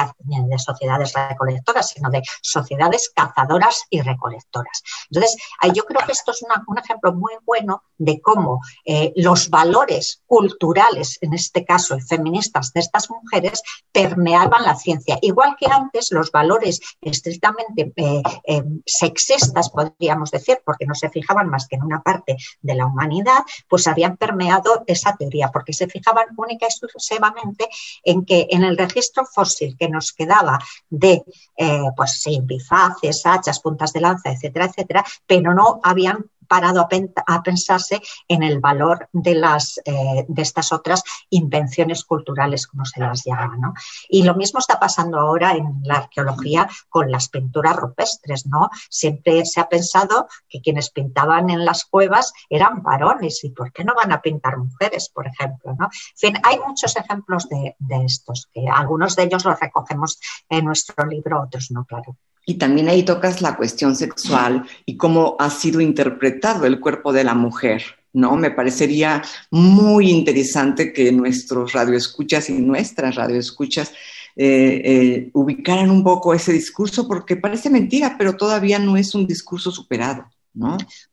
de 0.48 0.58
sociedades 0.58 1.12
recolectoras, 1.14 1.88
sino 1.88 2.10
de 2.10 2.22
sociedades 2.40 3.10
cazadoras 3.14 3.82
y 3.90 4.00
recolectoras. 4.00 4.82
Entonces, 5.10 5.36
yo 5.74 5.84
creo 5.84 6.06
que 6.06 6.12
esto 6.12 6.30
es 6.32 6.42
un 6.66 6.78
ejemplo 6.78 7.12
muy 7.12 7.32
bueno 7.44 7.82
de 7.98 8.20
cómo 8.20 8.60
eh, 8.84 9.12
los 9.16 9.50
valores 9.50 10.22
culturales, 10.26 11.18
en 11.20 11.34
este 11.34 11.64
caso 11.64 11.96
feministas 12.00 12.72
de 12.72 12.80
estas 12.80 13.10
mujeres, 13.10 13.62
permeaban 13.92 14.64
la 14.64 14.74
ciencia. 14.74 15.18
Igual 15.22 15.56
que 15.58 15.66
antes 15.66 16.12
los 16.12 16.30
valores 16.30 16.80
estrictamente 17.00 17.92
eh, 17.96 18.62
sexistas, 18.84 19.70
podríamos 19.70 20.30
decir, 20.30 20.60
porque 20.64 20.86
no 20.86 20.94
se 20.94 21.10
fijaban 21.10 21.48
más 21.48 21.66
que 21.66 21.76
en 21.76 21.84
una 21.84 22.02
parte 22.02 22.36
de 22.60 22.71
la 22.74 22.86
humanidad, 22.86 23.42
pues 23.68 23.86
habían 23.86 24.16
permeado 24.16 24.84
esa 24.86 25.16
teoría, 25.16 25.50
porque 25.50 25.72
se 25.72 25.86
fijaban 25.86 26.26
única 26.36 26.66
y 26.66 26.68
exclusivamente 26.68 27.68
en 28.04 28.24
que 28.24 28.46
en 28.50 28.64
el 28.64 28.76
registro 28.76 29.24
fósil 29.24 29.76
que 29.78 29.88
nos 29.88 30.12
quedaba 30.12 30.58
de, 30.88 31.24
eh, 31.56 31.82
pues 31.96 32.20
sí, 32.20 32.40
bifaces, 32.42 33.24
hachas, 33.24 33.60
puntas 33.60 33.92
de 33.92 34.00
lanza, 34.00 34.30
etcétera, 34.30 34.66
etcétera, 34.66 35.04
pero 35.26 35.54
no 35.54 35.80
habían 35.82 36.24
parado 36.52 36.86
a, 37.26 37.42
pensarse 37.42 38.02
en 38.28 38.42
el 38.42 38.60
valor 38.60 39.08
de, 39.10 39.34
las, 39.34 39.80
eh, 39.86 40.26
de 40.28 40.42
estas 40.42 40.70
otras 40.70 41.02
invenciones 41.30 42.04
culturales, 42.04 42.66
como 42.66 42.84
se 42.84 43.00
las 43.00 43.24
llama. 43.24 43.56
¿no? 43.56 43.72
Y 44.10 44.22
lo 44.24 44.34
mismo 44.34 44.58
está 44.58 44.78
pasando 44.78 45.18
ahora 45.18 45.52
en 45.52 45.80
la 45.82 45.94
arqueología 45.94 46.68
con 46.90 47.10
las 47.10 47.30
pinturas 47.30 47.74
rupestres. 47.74 48.44
¿no? 48.44 48.68
Siempre 48.90 49.46
se 49.46 49.60
ha 49.60 49.68
pensado 49.70 50.28
que 50.46 50.60
quienes 50.60 50.90
pintaban 50.90 51.48
en 51.48 51.64
las 51.64 51.86
cuevas 51.86 52.34
eran 52.50 52.82
varones 52.82 53.42
y 53.44 53.48
¿por 53.48 53.72
qué 53.72 53.82
no 53.82 53.94
van 53.94 54.12
a 54.12 54.20
pintar 54.20 54.58
mujeres, 54.58 55.08
por 55.08 55.26
ejemplo? 55.26 55.74
¿no? 55.78 55.86
En 55.86 56.34
fin, 56.34 56.34
hay 56.42 56.58
muchos 56.58 56.94
ejemplos 56.96 57.48
de, 57.48 57.76
de 57.78 58.04
estos, 58.04 58.50
que 58.52 58.68
algunos 58.68 59.16
de 59.16 59.22
ellos 59.22 59.46
los 59.46 59.58
recogemos 59.58 60.20
en 60.50 60.66
nuestro 60.66 61.06
libro, 61.06 61.40
otros 61.40 61.70
no, 61.70 61.86
claro. 61.86 62.14
Y 62.44 62.54
también 62.54 62.88
ahí 62.88 63.04
tocas 63.04 63.40
la 63.40 63.56
cuestión 63.56 63.94
sexual 63.94 64.64
y 64.84 64.96
cómo 64.96 65.36
ha 65.38 65.48
sido 65.50 65.80
interpretado 65.80 66.66
el 66.66 66.80
cuerpo 66.80 67.12
de 67.12 67.22
la 67.22 67.34
mujer, 67.34 67.82
¿no? 68.12 68.36
Me 68.36 68.50
parecería 68.50 69.22
muy 69.50 70.10
interesante 70.10 70.92
que 70.92 71.12
nuestros 71.12 71.72
radioescuchas 71.72 72.50
y 72.50 72.54
nuestras 72.54 73.14
radioescuchas 73.14 73.92
eh, 74.34 74.82
eh, 74.84 75.30
ubicaran 75.34 75.90
un 75.90 76.02
poco 76.02 76.34
ese 76.34 76.52
discurso, 76.52 77.06
porque 77.06 77.36
parece 77.36 77.70
mentira, 77.70 78.16
pero 78.18 78.36
todavía 78.36 78.78
no 78.78 78.96
es 78.96 79.14
un 79.14 79.26
discurso 79.26 79.70
superado. 79.70 80.31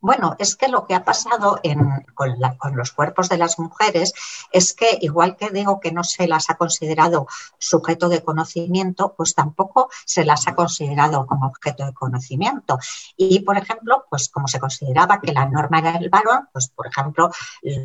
Bueno, 0.00 0.36
es 0.38 0.54
que 0.54 0.68
lo 0.68 0.86
que 0.86 0.94
ha 0.94 1.04
pasado 1.04 1.60
con, 2.14 2.36
los 2.76 2.92
cuerpos 2.92 3.28
de 3.28 3.38
las 3.38 3.58
mujeres 3.58 4.12
es 4.52 4.74
que, 4.74 4.98
igual 5.00 5.36
que 5.36 5.50
digo 5.50 5.80
que 5.80 5.92
no 5.92 6.04
se 6.04 6.28
las 6.28 6.50
ha 6.50 6.54
considerado 6.56 7.26
sujeto 7.58 8.08
de 8.08 8.22
conocimiento, 8.22 9.14
pues 9.16 9.34
tampoco 9.34 9.88
se 10.04 10.24
las 10.24 10.46
ha 10.46 10.54
considerado 10.54 11.26
como 11.26 11.46
objeto 11.46 11.86
de 11.86 11.94
conocimiento. 11.94 12.78
Y, 13.16 13.40
por 13.40 13.56
ejemplo, 13.56 14.04
pues 14.10 14.28
como 14.28 14.46
se 14.46 14.60
consideraba 14.60 15.20
que 15.20 15.32
la 15.32 15.46
norma 15.46 15.78
era 15.78 15.96
el 15.96 16.10
varón, 16.10 16.48
pues, 16.52 16.68
por 16.68 16.86
ejemplo, 16.86 17.30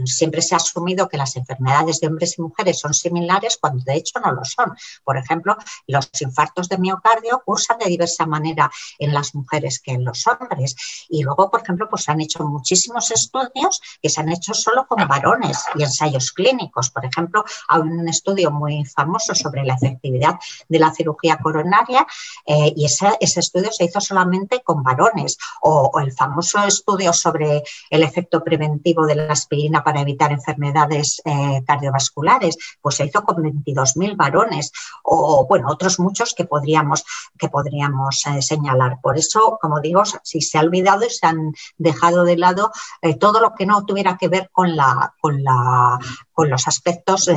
siempre 0.05 0.41
se 0.41 0.55
ha 0.55 0.57
asumido 0.57 1.07
que 1.07 1.17
las 1.17 1.35
enfermedades 1.37 1.99
de 1.99 2.07
hombres 2.07 2.37
y 2.37 2.41
mujeres 2.41 2.79
son 2.79 2.93
similares 2.93 3.57
cuando 3.59 3.83
de 3.83 3.95
hecho 3.95 4.19
no 4.19 4.31
lo 4.31 4.43
son. 4.43 4.75
Por 5.03 5.17
ejemplo, 5.17 5.57
los 5.87 6.09
infartos 6.19 6.67
de 6.67 6.77
miocardio 6.77 7.41
cursan 7.45 7.77
de 7.77 7.85
diversa 7.85 8.25
manera 8.25 8.69
en 8.99 9.13
las 9.13 9.35
mujeres 9.35 9.79
que 9.79 9.91
en 9.91 10.03
los 10.03 10.25
hombres. 10.27 10.75
Y 11.09 11.23
luego 11.23 11.44
por 11.49 11.61
ejemplo, 11.61 11.87
pues 11.89 12.07
han 12.09 12.21
hecho 12.21 12.43
muchísimos 12.43 13.11
estudios 13.11 13.81
que 14.01 14.09
se 14.09 14.21
han 14.21 14.29
hecho 14.29 14.53
solo 14.53 14.85
con 14.87 15.07
varones 15.07 15.63
y 15.75 15.83
ensayos 15.83 16.31
clínicos. 16.31 16.89
Por 16.89 17.05
ejemplo, 17.05 17.43
hay 17.67 17.81
un 17.81 18.07
estudio 18.07 18.51
muy 18.51 18.85
famoso 18.85 19.35
sobre 19.35 19.63
la 19.63 19.75
efectividad 19.75 20.35
de 20.67 20.79
la 20.79 20.93
cirugía 20.93 21.37
coronaria 21.37 22.05
eh, 22.45 22.73
y 22.75 22.85
ese, 22.85 23.17
estudio 23.19 23.71
se 23.71 23.85
hizo 23.85 24.01
solamente 24.01 24.61
con 24.63 24.83
varones. 24.83 25.37
O, 25.61 25.91
el 25.99 26.11
famoso 26.11 26.63
estudio 26.63 27.13
sobre 27.13 27.63
el 27.89 28.03
efecto 28.03 28.43
preventivo 28.43 29.05
de 29.05 29.15
la 29.15 29.31
aspirina 29.31 29.83
para 29.83 30.01
evitar 30.01 30.31
enfermedades 30.31 31.21
eh, 31.25 31.61
cardiovasculares, 31.65 32.57
pues 32.81 32.95
se 32.95 33.05
hizo 33.05 33.23
con 33.23 33.37
22.000 33.37 34.15
varones. 34.15 34.71
O, 35.03 35.45
bueno, 35.47 35.67
otros 35.69 35.99
muchos 35.99 36.33
que 36.33 36.45
podríamos, 36.45 37.03
que 37.37 37.49
podríamos 37.49 38.25
eh, 38.27 38.41
señalar. 38.41 38.99
Por 39.01 39.17
eso, 39.17 39.57
como 39.61 39.79
digo, 39.79 40.03
si 40.23 40.41
se 40.41 40.57
ha 40.57 40.61
olvidado 40.61 41.05
y 41.05 41.09
se 41.09 41.25
han 41.25 41.34
dejado 41.77 42.23
de 42.23 42.37
lado 42.37 42.71
todo 43.19 43.39
lo 43.39 43.53
que 43.53 43.65
no 43.65 43.85
tuviera 43.85 44.17
que 44.17 44.27
ver 44.27 44.49
con 44.51 44.75
la, 44.75 45.13
con 45.19 45.43
la, 45.43 45.99
con 46.35 46.49
los 46.49 46.67
aspectos 46.67 47.27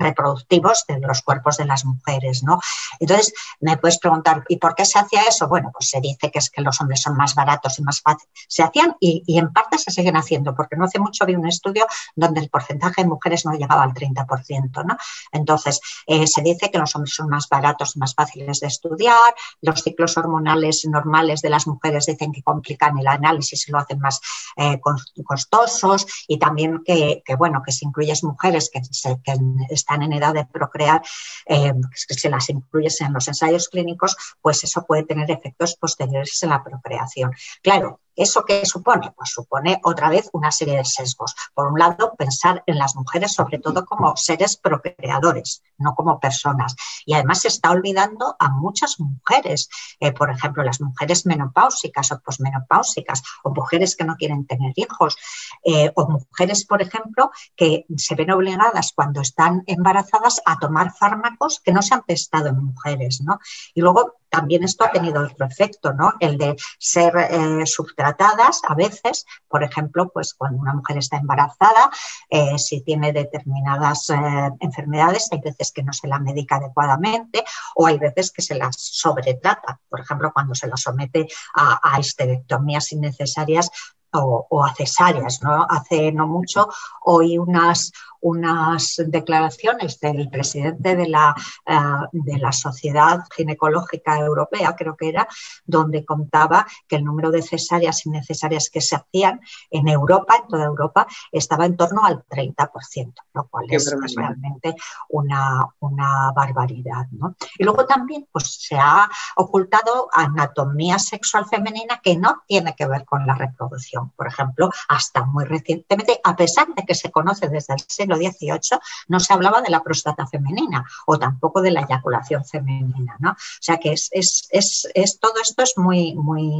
reproductivos 0.00 0.84
de 0.88 0.98
los 1.00 1.22
cuerpos 1.22 1.58
de 1.58 1.66
las 1.66 1.84
mujeres, 1.84 2.42
¿no? 2.42 2.60
Entonces, 2.98 3.32
me 3.60 3.76
puedes 3.76 3.98
preguntar, 3.98 4.44
¿y 4.48 4.56
por 4.56 4.74
qué 4.74 4.84
se 4.84 4.98
hacía 4.98 5.22
eso? 5.28 5.48
Bueno, 5.48 5.70
pues 5.72 5.90
se 5.90 6.00
dice 6.00 6.30
que 6.30 6.38
es 6.38 6.50
que 6.50 6.62
los 6.62 6.80
hombres 6.80 7.02
son 7.02 7.16
más 7.16 7.34
baratos 7.34 7.78
y 7.78 7.82
más 7.82 8.00
fáciles. 8.00 8.30
Se 8.48 8.62
hacían 8.62 8.96
y, 8.98 9.22
en 9.38 9.52
parte 9.52 9.78
se 9.78 9.90
siguen 9.90 10.16
haciendo, 10.16 10.54
porque 10.54 10.76
no 10.76 10.84
hace 10.84 10.98
mucho 10.98 11.26
vi 11.26 11.34
un 11.34 11.46
estudio 11.46 11.86
donde 12.16 12.40
el 12.40 12.48
porcentaje 12.48 13.02
de 13.02 13.08
mujeres 13.08 13.44
no 13.44 13.52
llegaba 13.52 13.82
al 13.82 13.92
30%, 13.92 14.84
¿no? 14.84 14.96
Entonces, 15.32 15.80
eh, 16.06 16.26
se 16.26 16.42
dice 16.42 16.70
que 16.70 16.78
los 16.78 16.94
hombres 16.94 17.14
son 17.14 17.28
más 17.28 17.48
baratos 17.48 17.96
y 17.96 17.98
más 17.98 18.14
fáciles 18.14 18.60
de 18.60 18.68
estudiar, 18.68 19.34
los 19.60 19.82
ciclos 19.82 20.16
hormonales 20.16 20.84
normales 20.86 21.42
de 21.42 21.50
las 21.50 21.66
mujeres 21.66 22.06
dicen 22.06 22.32
que 22.32 22.42
complican 22.42 22.98
el 22.98 23.06
análisis 23.06 23.68
y 23.68 23.72
lo 23.72 23.78
hacen 23.78 23.98
más 23.98 24.20
eh, 24.56 24.80
costosos 25.24 26.06
y 26.26 26.38
también 26.38 26.82
que, 26.84 27.22
bueno, 27.40 27.62
que 27.64 27.72
si 27.72 27.86
incluyes 27.86 28.22
mujeres 28.22 28.70
que, 28.70 28.84
se, 28.84 29.16
que 29.24 29.34
están 29.70 30.02
en 30.02 30.12
edad 30.12 30.34
de 30.34 30.44
procrear, 30.44 31.00
eh, 31.46 31.72
que 32.06 32.14
se 32.14 32.28
las 32.28 32.50
incluyes 32.50 33.00
en 33.00 33.14
los 33.14 33.26
ensayos 33.28 33.70
clínicos, 33.70 34.14
pues 34.42 34.62
eso 34.62 34.84
puede 34.86 35.04
tener 35.04 35.30
efectos 35.30 35.74
posteriores 35.76 36.42
en 36.42 36.50
la 36.50 36.62
procreación. 36.62 37.32
Claro, 37.62 38.00
¿Eso 38.16 38.44
qué 38.44 38.64
supone? 38.66 39.12
Pues 39.16 39.30
supone 39.30 39.80
otra 39.84 40.08
vez 40.08 40.28
una 40.32 40.50
serie 40.50 40.76
de 40.76 40.84
sesgos. 40.84 41.34
Por 41.54 41.68
un 41.68 41.78
lado, 41.78 42.14
pensar 42.16 42.62
en 42.66 42.78
las 42.78 42.96
mujeres 42.96 43.32
sobre 43.32 43.58
todo 43.58 43.84
como 43.84 44.16
seres 44.16 44.56
procreadores, 44.56 45.62
no 45.78 45.94
como 45.94 46.20
personas. 46.20 46.74
Y 47.06 47.14
además 47.14 47.40
se 47.40 47.48
está 47.48 47.70
olvidando 47.70 48.36
a 48.38 48.50
muchas 48.50 48.98
mujeres, 48.98 49.68
eh, 50.00 50.12
por 50.12 50.30
ejemplo, 50.30 50.62
las 50.62 50.80
mujeres 50.80 51.26
menopáusicas 51.26 52.12
o 52.12 52.20
posmenopáusicas, 52.20 53.22
o 53.44 53.50
mujeres 53.50 53.96
que 53.96 54.04
no 54.04 54.16
quieren 54.16 54.46
tener 54.46 54.72
hijos, 54.76 55.16
eh, 55.64 55.90
o 55.94 56.08
mujeres, 56.08 56.66
por 56.66 56.82
ejemplo, 56.82 57.30
que 57.56 57.86
se 57.96 58.14
ven 58.14 58.30
obligadas 58.30 58.92
cuando 58.94 59.20
están 59.20 59.62
embarazadas 59.66 60.40
a 60.44 60.58
tomar 60.58 60.92
fármacos 60.92 61.60
que 61.60 61.72
no 61.72 61.82
se 61.82 61.94
han 61.94 62.02
testado 62.02 62.48
en 62.48 62.64
mujeres, 62.64 63.20
¿no? 63.22 63.38
Y 63.74 63.80
luego 63.80 64.19
también 64.30 64.64
esto 64.64 64.84
ha 64.84 64.92
tenido 64.92 65.22
otro 65.22 65.46
efecto, 65.46 65.92
¿no? 65.92 66.14
El 66.20 66.38
de 66.38 66.56
ser 66.78 67.12
eh, 67.16 67.66
subtratadas 67.66 68.62
a 68.66 68.74
veces, 68.74 69.26
por 69.48 69.62
ejemplo, 69.62 70.08
pues 70.08 70.34
cuando 70.34 70.60
una 70.60 70.74
mujer 70.74 70.98
está 70.98 71.16
embarazada, 71.16 71.90
eh, 72.28 72.56
si 72.58 72.82
tiene 72.82 73.12
determinadas 73.12 74.10
eh, 74.10 74.16
enfermedades, 74.60 75.28
hay 75.32 75.40
veces 75.40 75.72
que 75.72 75.82
no 75.82 75.92
se 75.92 76.08
la 76.08 76.18
medica 76.18 76.56
adecuadamente 76.56 77.44
o 77.74 77.86
hay 77.86 77.98
veces 77.98 78.30
que 78.30 78.42
se 78.42 78.54
las 78.54 78.76
sobretrata, 78.78 79.80
por 79.88 80.00
ejemplo, 80.00 80.32
cuando 80.32 80.54
se 80.54 80.68
la 80.68 80.76
somete 80.76 81.26
a, 81.54 81.98
histerectomías 81.98 82.92
innecesarias 82.92 83.70
o, 84.12 84.64
a 84.64 84.74
cesáreas. 84.74 85.42
¿no? 85.42 85.66
Hace 85.68 86.12
no 86.12 86.26
mucho 86.26 86.68
oí 87.02 87.38
unas, 87.38 87.92
unas 88.20 89.02
declaraciones 89.06 89.98
del 90.00 90.28
presidente 90.28 90.96
de 90.96 91.08
la, 91.08 91.34
eh, 91.66 91.74
de 92.12 92.38
la 92.38 92.52
Sociedad 92.52 93.20
Ginecológica 93.34 94.18
Europea, 94.18 94.74
creo 94.76 94.96
que 94.96 95.08
era, 95.08 95.28
donde 95.64 96.04
contaba 96.04 96.66
que 96.88 96.96
el 96.96 97.04
número 97.04 97.30
de 97.30 97.42
cesáreas 97.42 98.04
innecesarias 98.06 98.70
que 98.70 98.80
se 98.80 98.96
hacían 98.96 99.40
en 99.70 99.88
Europa, 99.88 100.36
en 100.36 100.48
toda 100.48 100.64
Europa, 100.64 101.06
estaba 101.32 101.66
en 101.66 101.76
torno 101.76 102.04
al 102.04 102.24
30%, 102.26 103.14
lo 103.34 103.48
cual 103.48 103.66
es, 103.70 103.90
realmente 104.16 104.74
una, 105.08 105.66
una 105.80 106.32
barbaridad. 106.34 107.06
¿no? 107.12 107.34
Y 107.58 107.64
luego 107.64 107.86
también 107.86 108.26
pues, 108.30 108.56
se 108.60 108.76
ha 108.76 109.08
ocultado 109.36 110.08
anatomía 110.12 110.98
sexual 110.98 111.46
femenina 111.46 112.00
que 112.02 112.16
no 112.16 112.42
tiene 112.46 112.74
que 112.74 112.86
ver 112.86 113.04
con 113.04 113.26
la 113.26 113.34
reproducción 113.34 113.99
por 114.16 114.26
ejemplo, 114.26 114.70
hasta 114.88 115.24
muy 115.24 115.44
recientemente, 115.44 116.20
a 116.22 116.36
pesar 116.36 116.68
de 116.74 116.84
que 116.84 116.94
se 116.94 117.10
conoce 117.10 117.48
desde 117.48 117.74
el 117.74 117.80
siglo 117.80 118.16
XVIII, 118.16 118.78
no 119.08 119.20
se 119.20 119.32
hablaba 119.32 119.60
de 119.62 119.70
la 119.70 119.82
próstata 119.82 120.26
femenina 120.26 120.84
o 121.06 121.18
tampoco 121.18 121.62
de 121.62 121.70
la 121.70 121.82
eyaculación 121.82 122.44
femenina, 122.44 123.16
¿no? 123.18 123.30
O 123.30 123.60
sea 123.60 123.78
que 123.78 123.92
es, 123.92 125.18
todo 125.20 125.34
esto 125.42 125.62
es 125.62 125.74
muy, 125.76 126.14
muy 126.14 126.50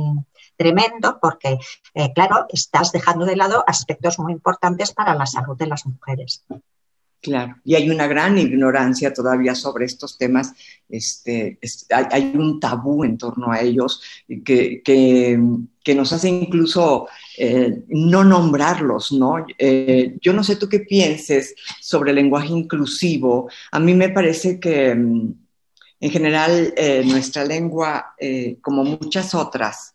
tremendo 0.57 1.19
porque, 1.21 1.59
eh, 1.95 2.13
claro, 2.13 2.47
estás 2.49 2.93
dejando 2.93 3.25
de 3.25 3.37
lado 3.37 3.65
aspectos 3.67 4.19
muy 4.19 4.33
importantes 4.33 4.93
para 4.93 5.15
la 5.15 5.27
salud 5.27 5.57
de 5.57 5.67
las 5.67 5.87
mujeres. 5.87 6.45
Claro, 7.23 7.57
y 7.67 7.75
hay 7.75 7.91
una 7.91 8.07
gran 8.07 8.39
ignorancia 8.39 9.13
todavía 9.13 9.55
sobre 9.55 9.85
estos 9.85 10.17
temas, 10.17 10.55
este, 10.89 11.59
hay, 11.91 12.33
un 12.35 12.59
tabú 12.59 13.05
en 13.05 13.19
torno 13.19 13.53
a 13.53 13.61
ellos 13.61 14.03
que, 14.43 14.81
que, 14.83 15.95
nos 15.95 16.13
hace 16.15 16.29
incluso 16.31 17.09
eh, 17.37 17.83
no 17.89 18.25
nombrarlos, 18.25 19.13
¿no? 19.13 19.45
Eh, 19.59 20.17
yo 20.23 20.33
no 20.33 20.43
sé 20.43 20.57
tú 20.57 20.67
qué 20.67 20.81
pienses 20.81 21.55
sobre 21.81 22.11
el 22.11 22.17
lenguaje 22.17 22.49
inclusivo, 22.49 23.51
a 23.71 23.79
mí 23.79 23.93
me 23.93 24.09
parece 24.09 24.59
que 24.59 24.95
mm, 24.95 25.35
en 26.01 26.11
general 26.11 26.73
eh, 26.75 27.03
nuestra 27.05 27.45
lengua, 27.45 28.15
como 28.63 28.83
muchas 28.83 29.35
otras, 29.35 29.95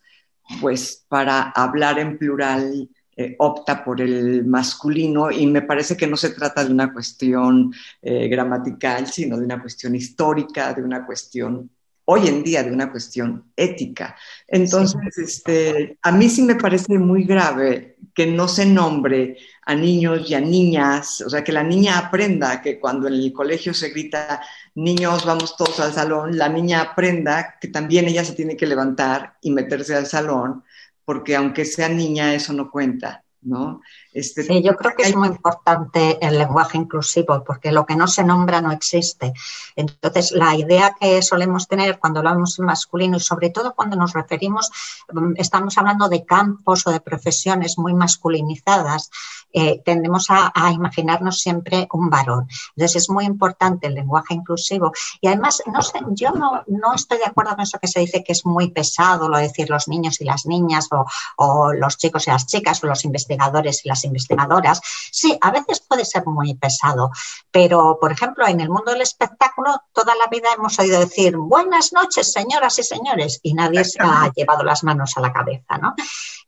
pues 0.61 1.03
para 1.07 1.49
hablar 1.49 1.97
en 1.97 2.19
plural 2.19 2.87
eh, 3.17 3.35
opta 3.39 3.81
por 3.81 4.01
el 4.01 4.45
masculino 4.45 5.31
y 5.31 5.47
me 5.47 5.61
parece 5.61 5.95
que 5.95 6.05
no 6.05 6.17
se 6.17 6.31
trata 6.31 6.65
de 6.65 6.71
una 6.73 6.91
cuestión 6.91 7.73
eh, 8.01 8.27
gramatical, 8.27 9.07
sino 9.07 9.37
de 9.37 9.45
una 9.45 9.61
cuestión 9.61 9.95
histórica, 9.95 10.73
de 10.73 10.83
una 10.83 11.05
cuestión, 11.05 11.69
hoy 12.03 12.27
en 12.27 12.43
día, 12.43 12.61
de 12.61 12.73
una 12.73 12.91
cuestión 12.91 13.51
ética. 13.55 14.17
Entonces, 14.45 15.17
este, 15.17 15.97
a 16.01 16.11
mí 16.11 16.27
sí 16.27 16.41
me 16.41 16.55
parece 16.55 16.99
muy 16.99 17.23
grave 17.23 17.95
que 18.13 18.27
no 18.27 18.49
se 18.49 18.65
nombre 18.65 19.37
a 19.65 19.75
niños 19.75 20.29
y 20.29 20.33
a 20.33 20.41
niñas, 20.41 21.21
o 21.21 21.29
sea, 21.29 21.41
que 21.41 21.53
la 21.53 21.63
niña 21.63 21.97
aprenda 21.97 22.61
que 22.61 22.79
cuando 22.81 23.07
en 23.07 23.13
el 23.13 23.31
colegio 23.31 23.73
se 23.73 23.91
grita, 23.91 24.41
niños, 24.75 25.25
vamos 25.25 25.55
todos 25.55 25.79
al 25.79 25.93
salón, 25.93 26.37
la 26.37 26.49
niña 26.49 26.81
aprenda 26.81 27.55
que 27.61 27.69
también 27.69 28.09
ella 28.09 28.25
se 28.25 28.33
tiene 28.33 28.57
que 28.57 28.67
levantar 28.67 29.37
y 29.41 29.51
meterse 29.51 29.95
al 29.95 30.05
salón 30.05 30.65
porque 31.05 31.35
aunque 31.35 31.65
sea 31.65 31.89
niña, 31.89 32.33
eso 32.33 32.53
no 32.53 32.69
cuenta. 32.69 33.23
¿no? 33.45 33.81
Este, 34.15 34.43
sí, 34.43 34.63
yo 34.63 34.77
creo 34.77 34.95
que 34.95 35.03
es 35.03 35.13
muy 35.13 35.27
importante 35.27 36.17
el 36.25 36.37
lenguaje 36.37 36.77
inclusivo, 36.77 37.43
porque 37.43 37.73
lo 37.73 37.85
que 37.85 37.97
no 37.97 38.07
se 38.07 38.23
nombra 38.23 38.61
no 38.61 38.71
existe. 38.71 39.33
Entonces, 39.75 40.31
la 40.31 40.55
idea 40.55 40.95
que 40.97 41.21
solemos 41.21 41.67
tener 41.67 41.99
cuando 41.99 42.19
hablamos 42.19 42.57
en 42.57 42.65
masculino 42.65 43.17
y 43.17 43.19
sobre 43.19 43.49
todo 43.49 43.75
cuando 43.75 43.97
nos 43.97 44.13
referimos, 44.13 44.71
mm, 45.11 45.33
estamos 45.35 45.77
hablando 45.77 46.07
de 46.07 46.23
campos 46.23 46.87
o 46.87 46.91
de 46.91 47.01
profesiones 47.01 47.77
muy 47.77 47.93
masculinizadas, 47.93 49.09
eh, 49.51 49.81
tendemos 49.83 50.27
a, 50.29 50.53
imaginarnos 50.71 51.41
siempre 51.41 51.87
un 51.91 52.09
varón. 52.09 52.47
Entonces, 52.75 53.03
es 53.03 53.09
muy 53.09 53.25
importante 53.25 53.87
el 53.87 53.95
lenguaje 53.95 54.33
inclusivo. 54.33 54.93
Y 55.19 55.27
además, 55.27 55.61
no 55.65 55.81
sé, 55.81 55.99
yo 56.11 56.31
no, 56.31 56.63
no 56.67 56.93
estoy 56.93 57.17
de 57.17 57.25
acuerdo 57.25 57.51
con 57.51 57.61
eso 57.61 57.79
que 57.79 57.87
se 57.89 57.99
dice 57.99 58.23
que 58.23 58.31
es 58.31 58.45
muy 58.45 58.71
pesado, 58.71 59.27
lo 59.27 59.35
de 59.35 59.43
decir 59.43 59.69
los 59.69 59.89
niños 59.89 60.21
y 60.21 60.23
las 60.23 60.45
niñas, 60.45 60.87
o, 60.91 61.05
o 61.35 61.73
los 61.73 61.97
chicos 61.97 62.27
y 62.27 62.31
las 62.31 62.45
chicas, 62.45 62.81
o 62.81 62.87
los 62.87 63.03
investigadores 63.03 63.85
y 63.85 63.89
las 63.89 64.04
investigadoras. 64.05 64.81
Sí, 65.11 65.37
a 65.41 65.51
veces 65.51 65.81
puede 65.87 66.05
ser 66.05 66.25
muy 66.25 66.53
pesado, 66.55 67.11
pero 67.51 67.97
por 67.99 68.11
ejemplo, 68.11 68.47
en 68.47 68.61
el 68.61 68.69
mundo 68.69 68.91
del 68.91 69.01
espectáculo, 69.01 69.81
toda 69.93 70.13
la 70.15 70.27
vida 70.27 70.49
hemos 70.55 70.77
oído 70.79 70.99
decir 70.99 71.37
buenas 71.37 71.93
noches, 71.93 72.31
señoras 72.31 72.77
y 72.79 72.83
señores, 72.83 73.39
y 73.43 73.53
nadie 73.53 73.83
se 73.83 73.99
ha 74.01 74.31
llevado 74.35 74.63
las 74.63 74.83
manos 74.83 75.13
a 75.17 75.21
la 75.21 75.33
cabeza, 75.33 75.77
¿no? 75.81 75.95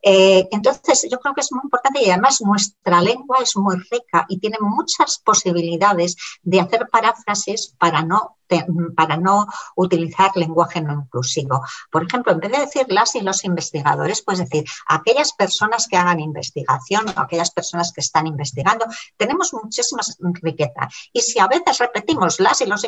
Eh, 0.01 0.47
entonces, 0.51 1.07
yo 1.11 1.19
creo 1.19 1.33
que 1.33 1.41
es 1.41 1.51
muy 1.51 1.61
importante 1.63 2.03
y 2.03 2.09
además 2.09 2.41
nuestra 2.41 3.01
lengua 3.01 3.39
es 3.41 3.55
muy 3.57 3.75
rica 3.91 4.25
y 4.29 4.39
tiene 4.39 4.57
muchas 4.61 5.19
posibilidades 5.19 6.15
de 6.43 6.61
hacer 6.61 6.87
paráfrasis 6.89 7.73
para 7.77 8.03
no 8.03 8.36
para 8.95 9.17
no 9.17 9.47
utilizar 9.75 10.31
lenguaje 10.35 10.81
no 10.81 10.93
inclusivo. 10.93 11.63
Por 11.91 12.03
ejemplo, 12.03 12.33
en 12.33 12.39
vez 12.39 12.51
de 12.51 12.59
decir 12.59 12.85
las 12.89 13.15
y 13.15 13.21
los 13.21 13.43
investigadores, 13.43 14.21
puedes 14.21 14.39
decir 14.39 14.65
aquellas 14.87 15.33
personas 15.33 15.87
que 15.87 15.97
hagan 15.97 16.19
investigación 16.19 17.05
o 17.09 17.19
aquellas 17.19 17.51
personas 17.51 17.91
que 17.91 18.01
están 18.01 18.27
investigando. 18.27 18.85
Tenemos 19.17 19.53
muchísimas 19.53 20.17
riquezas. 20.19 20.93
Y 21.13 21.21
si 21.21 21.39
a 21.39 21.47
veces 21.47 21.77
repetimos 21.79 22.39
las 22.39 22.61
y 22.61 22.65
los 22.65 22.87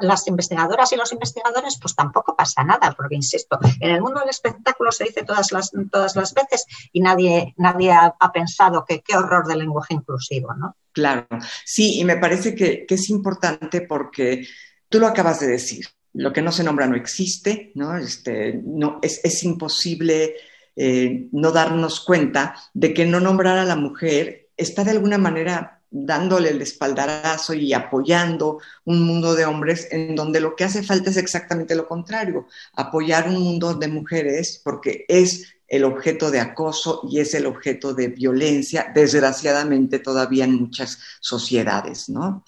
las 0.00 0.26
investigadoras 0.28 0.92
y 0.92 0.96
los 0.96 1.12
investigadores, 1.12 1.78
pues 1.80 1.94
tampoco 1.94 2.36
pasa 2.36 2.64
nada, 2.64 2.92
porque 2.96 3.14
insisto, 3.14 3.58
en 3.80 3.90
el 3.90 4.00
mundo 4.00 4.20
del 4.20 4.28
espectáculo 4.28 4.92
se 4.92 5.04
dice 5.04 5.22
todas 5.22 5.52
las, 5.52 5.70
todas 5.90 6.16
las 6.16 6.34
veces 6.34 6.66
y 6.92 7.00
nadie, 7.00 7.54
nadie 7.56 7.92
ha, 7.92 8.14
pensado 8.32 8.84
que 8.84 9.00
qué 9.00 9.16
horror 9.16 9.46
del 9.46 9.60
lenguaje 9.60 9.94
inclusivo, 9.94 10.54
¿no? 10.54 10.76
Claro, 10.92 11.26
sí, 11.64 12.00
y 12.00 12.04
me 12.04 12.16
parece 12.16 12.54
que, 12.54 12.86
es 12.88 13.10
importante 13.10 13.82
porque 13.82 14.46
tú 14.94 15.00
lo 15.00 15.08
acabas 15.08 15.40
de 15.40 15.48
decir, 15.48 15.88
lo 16.12 16.32
que 16.32 16.40
no 16.40 16.52
se 16.52 16.62
nombra 16.62 16.86
no 16.86 16.94
existe, 16.94 17.72
¿no? 17.74 17.96
Este, 17.98 18.62
no 18.64 19.00
es, 19.02 19.42
imposible 19.42 20.36
eh, 20.76 21.26
no 21.32 21.50
darnos 21.50 21.98
cuenta 21.98 22.54
de 22.74 22.94
que 22.94 23.04
no 23.04 23.18
nombrar 23.18 23.58
a 23.58 23.64
la 23.64 23.74
mujer 23.74 24.50
está 24.56 24.84
de 24.84 24.92
alguna 24.92 25.18
manera 25.18 25.82
dándole 25.90 26.50
el 26.50 26.62
espaldarazo 26.62 27.54
y 27.54 27.72
apoyando 27.72 28.60
un 28.84 29.02
mundo 29.02 29.34
de 29.34 29.46
hombres 29.46 29.88
en 29.90 30.14
donde 30.14 30.38
lo 30.38 30.54
que 30.54 30.62
hace 30.62 30.84
falta 30.84 31.10
es 31.10 31.16
exactamente 31.16 31.74
lo 31.74 31.88
contrario, 31.88 32.46
apoyar 32.74 33.28
un 33.28 33.42
mundo 33.42 33.74
de 33.74 33.88
mujeres 33.88 34.60
porque 34.62 35.06
es 35.08 35.56
el 35.66 35.82
objeto 35.82 36.30
de 36.30 36.38
acoso 36.38 37.00
y 37.10 37.18
es 37.18 37.34
el 37.34 37.46
objeto 37.46 37.94
de 37.94 38.06
violencia, 38.06 38.92
desgraciadamente 38.94 39.98
todavía 39.98 40.44
en 40.44 40.54
muchas 40.54 41.00
sociedades, 41.20 42.08
¿no? 42.08 42.44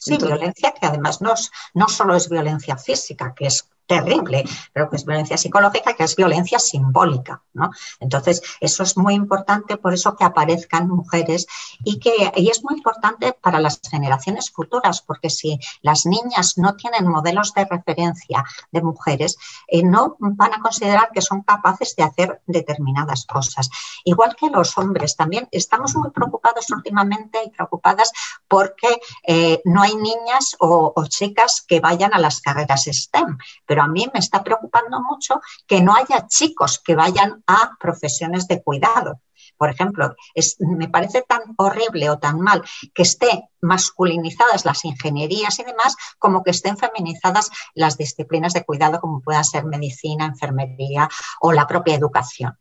Sí, 0.00 0.16
violencia 0.16 0.72
que 0.72 0.86
además 0.86 1.20
no, 1.20 1.34
no 1.74 1.88
solo 1.88 2.14
es 2.14 2.28
violencia 2.28 2.76
física, 2.76 3.34
que 3.34 3.46
es 3.46 3.68
terrible, 3.88 4.44
pero 4.72 4.88
que 4.88 4.96
es 4.96 5.04
violencia 5.04 5.38
psicológica, 5.38 5.94
que 5.94 6.04
es 6.04 6.14
violencia 6.14 6.58
simbólica, 6.58 7.42
¿no? 7.54 7.70
Entonces, 7.98 8.42
eso 8.60 8.82
es 8.82 8.96
muy 8.96 9.14
importante, 9.14 9.78
por 9.78 9.94
eso 9.94 10.14
que 10.14 10.24
aparezcan 10.24 10.88
mujeres 10.88 11.46
y 11.82 11.98
que 11.98 12.12
y 12.36 12.50
es 12.50 12.62
muy 12.62 12.74
importante 12.74 13.32
para 13.32 13.58
las 13.58 13.80
generaciones 13.90 14.50
futuras, 14.50 15.00
porque 15.00 15.30
si 15.30 15.58
las 15.80 16.04
niñas 16.04 16.54
no 16.58 16.76
tienen 16.76 17.08
modelos 17.08 17.54
de 17.54 17.64
referencia 17.64 18.44
de 18.70 18.82
mujeres, 18.82 19.38
eh, 19.66 19.82
no 19.82 20.16
van 20.18 20.54
a 20.54 20.60
considerar 20.60 21.10
que 21.12 21.22
son 21.22 21.42
capaces 21.42 21.96
de 21.96 22.02
hacer 22.02 22.42
determinadas 22.46 23.24
cosas. 23.24 23.70
Igual 24.04 24.36
que 24.36 24.50
los 24.50 24.76
hombres, 24.76 25.16
también 25.16 25.48
estamos 25.50 25.96
muy 25.96 26.10
preocupados 26.10 26.68
últimamente 26.70 27.38
y 27.44 27.50
preocupadas 27.50 28.12
porque 28.46 29.00
eh, 29.26 29.62
no 29.64 29.80
hay 29.82 29.96
niñas 29.96 30.56
o, 30.58 30.92
o 30.94 31.06
chicas 31.06 31.64
que 31.66 31.80
vayan 31.80 32.12
a 32.12 32.18
las 32.18 32.40
carreras 32.40 32.84
STEM, 32.84 33.38
pero 33.64 33.77
pero 33.78 33.86
a 33.86 33.92
mí 33.92 34.08
me 34.12 34.18
está 34.18 34.42
preocupando 34.42 35.00
mucho 35.00 35.40
que 35.64 35.80
no 35.80 35.94
haya 35.94 36.26
chicos 36.26 36.80
que 36.80 36.96
vayan 36.96 37.44
a 37.46 37.76
profesiones 37.78 38.48
de 38.48 38.60
cuidado. 38.60 39.20
Por 39.58 39.70
ejemplo, 39.70 40.14
me 40.60 40.88
parece 40.88 41.22
tan 41.22 41.42
horrible 41.56 42.08
o 42.10 42.18
tan 42.18 42.40
mal 42.40 42.62
que 42.94 43.02
esté 43.02 43.50
masculinizadas 43.60 44.64
las 44.64 44.84
ingenierías 44.84 45.58
y 45.58 45.64
demás, 45.64 45.96
como 46.18 46.44
que 46.44 46.52
estén 46.52 46.76
feminizadas 46.76 47.50
las 47.74 47.96
disciplinas 47.96 48.52
de 48.52 48.64
cuidado, 48.64 49.00
como 49.00 49.20
puedan 49.20 49.44
ser 49.44 49.64
medicina, 49.64 50.26
enfermería 50.26 51.08
o 51.40 51.52
la 51.52 51.66
propia 51.66 51.96
educación. 51.96 52.56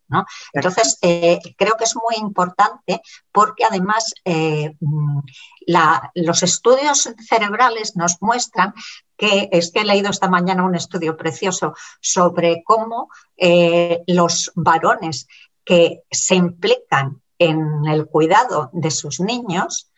Entonces, 0.53 0.97
eh, 1.01 1.39
creo 1.57 1.75
que 1.77 1.83
es 1.83 1.95
muy 1.95 2.15
importante 2.17 3.01
porque 3.31 3.65
además 3.65 4.13
eh, 4.25 4.75
mm, 4.79 5.19
los 6.15 6.43
estudios 6.43 7.10
cerebrales 7.27 7.95
nos 7.95 8.21
muestran 8.21 8.73
que 9.17 9.49
es 9.51 9.71
que 9.71 9.81
he 9.81 9.86
leído 9.86 10.10
esta 10.10 10.29
mañana 10.29 10.63
un 10.63 10.75
estudio 10.75 11.17
precioso 11.17 11.73
sobre 11.99 12.63
cómo 12.63 13.10
eh, 13.36 14.03
los 14.07 14.51
varones 14.55 15.27
que 15.67 16.03
se 16.10 16.36
implican 16.36 17.21
en 17.38 17.86
el 17.86 18.08
cuidado 18.08 18.69
de 18.71 18.89
sus 18.89 19.19
niños, 19.19 19.91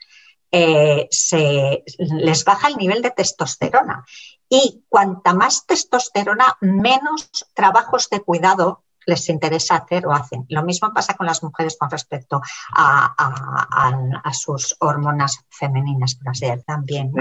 eh, 0.51 1.07
se, 1.11 1.83
les 1.99 2.43
baja 2.43 2.69
el 2.69 2.77
nivel 2.77 3.03
de 3.03 3.11
testosterona. 3.11 4.03
Y 4.49 4.83
cuanta 4.89 5.35
más 5.35 5.67
testosterona, 5.67 6.57
menos 6.59 7.29
trabajos 7.53 8.09
de 8.09 8.21
cuidado 8.21 8.83
les 9.09 9.27
interesa 9.29 9.75
hacer 9.75 10.05
o 10.05 10.13
hacen. 10.13 10.45
Lo 10.49 10.63
mismo 10.63 10.93
pasa 10.93 11.15
con 11.15 11.25
las 11.25 11.43
mujeres 11.43 11.75
con 11.77 11.89
respecto 11.89 12.41
a, 12.75 13.15
sus 14.31 14.75
hormonas 14.79 15.45
femeninas, 15.49 16.15
por 16.15 16.29
así 16.29 16.45
decirlo, 16.45 16.63
también. 16.65 17.11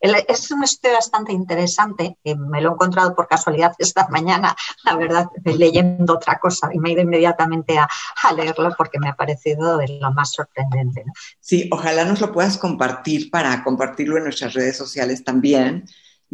es 0.00 0.50
un 0.50 0.64
estudio 0.64 0.94
bastante 0.94 1.32
interesante, 1.32 2.16
me 2.24 2.60
lo 2.60 2.70
he 2.70 2.72
encontrado 2.72 3.14
por 3.14 3.28
casualidad 3.28 3.74
esta 3.78 4.08
mañana, 4.08 4.54
la 4.84 4.96
verdad, 4.96 5.26
leyendo 5.44 6.14
otra 6.14 6.38
cosa 6.38 6.70
y 6.72 6.78
me 6.78 6.90
he 6.90 6.92
ido 6.92 7.02
inmediatamente 7.02 7.78
a, 7.78 7.88
leerlo 8.36 8.70
porque 8.78 8.98
me 8.98 9.08
ha 9.08 9.14
parecido 9.14 9.76
de 9.76 9.98
lo 10.00 10.10
más 10.12 10.30
sorprendente. 10.32 11.04
Sí, 11.40 11.68
ojalá 11.70 12.04
nos 12.04 12.20
lo 12.20 12.32
puedas 12.32 12.56
compartir 12.56 13.30
para 13.30 13.62
compartirlo 13.62 14.16
en 14.16 14.24
nuestras 14.24 14.54
redes 14.54 14.76
sociales 14.76 15.22
también 15.22 15.84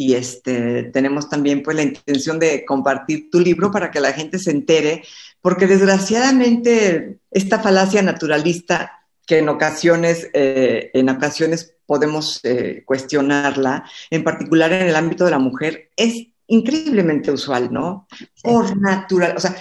y 0.01 0.15
este, 0.15 0.85
tenemos 0.85 1.29
también 1.29 1.61
pues 1.61 1.77
la 1.77 1.83
intención 1.83 2.39
de 2.39 2.65
compartir 2.65 3.31
tu 3.33 3.41
libro 3.41 3.73
para 3.73 3.91
que 3.91 3.99
la 3.99 4.13
gente 4.13 4.39
se 4.39 4.53
entere, 4.53 5.03
porque 5.41 5.67
desgraciadamente 5.67 7.19
esta 7.33 7.59
falacia 7.59 8.01
naturalista 8.01 8.93
que 9.27 9.39
en 9.39 9.49
ocasiones, 9.49 10.31
eh, 10.35 10.93
en 10.95 11.09
ocasiones 11.09 11.75
podemos 11.85 12.39
eh, 12.45 12.85
cuestionarla, 12.87 13.91
en 14.09 14.23
particular 14.23 14.73
en 14.73 14.87
el 14.87 14.95
ámbito 14.95 15.25
de 15.25 15.33
la 15.33 15.41
mujer, 15.41 15.91
es 15.97 16.29
increíblemente 16.47 17.33
usual, 17.33 17.73
¿no? 17.73 18.07
Por 18.41 18.81
natural, 18.81 19.35
o 19.37 19.41
sea, 19.41 19.57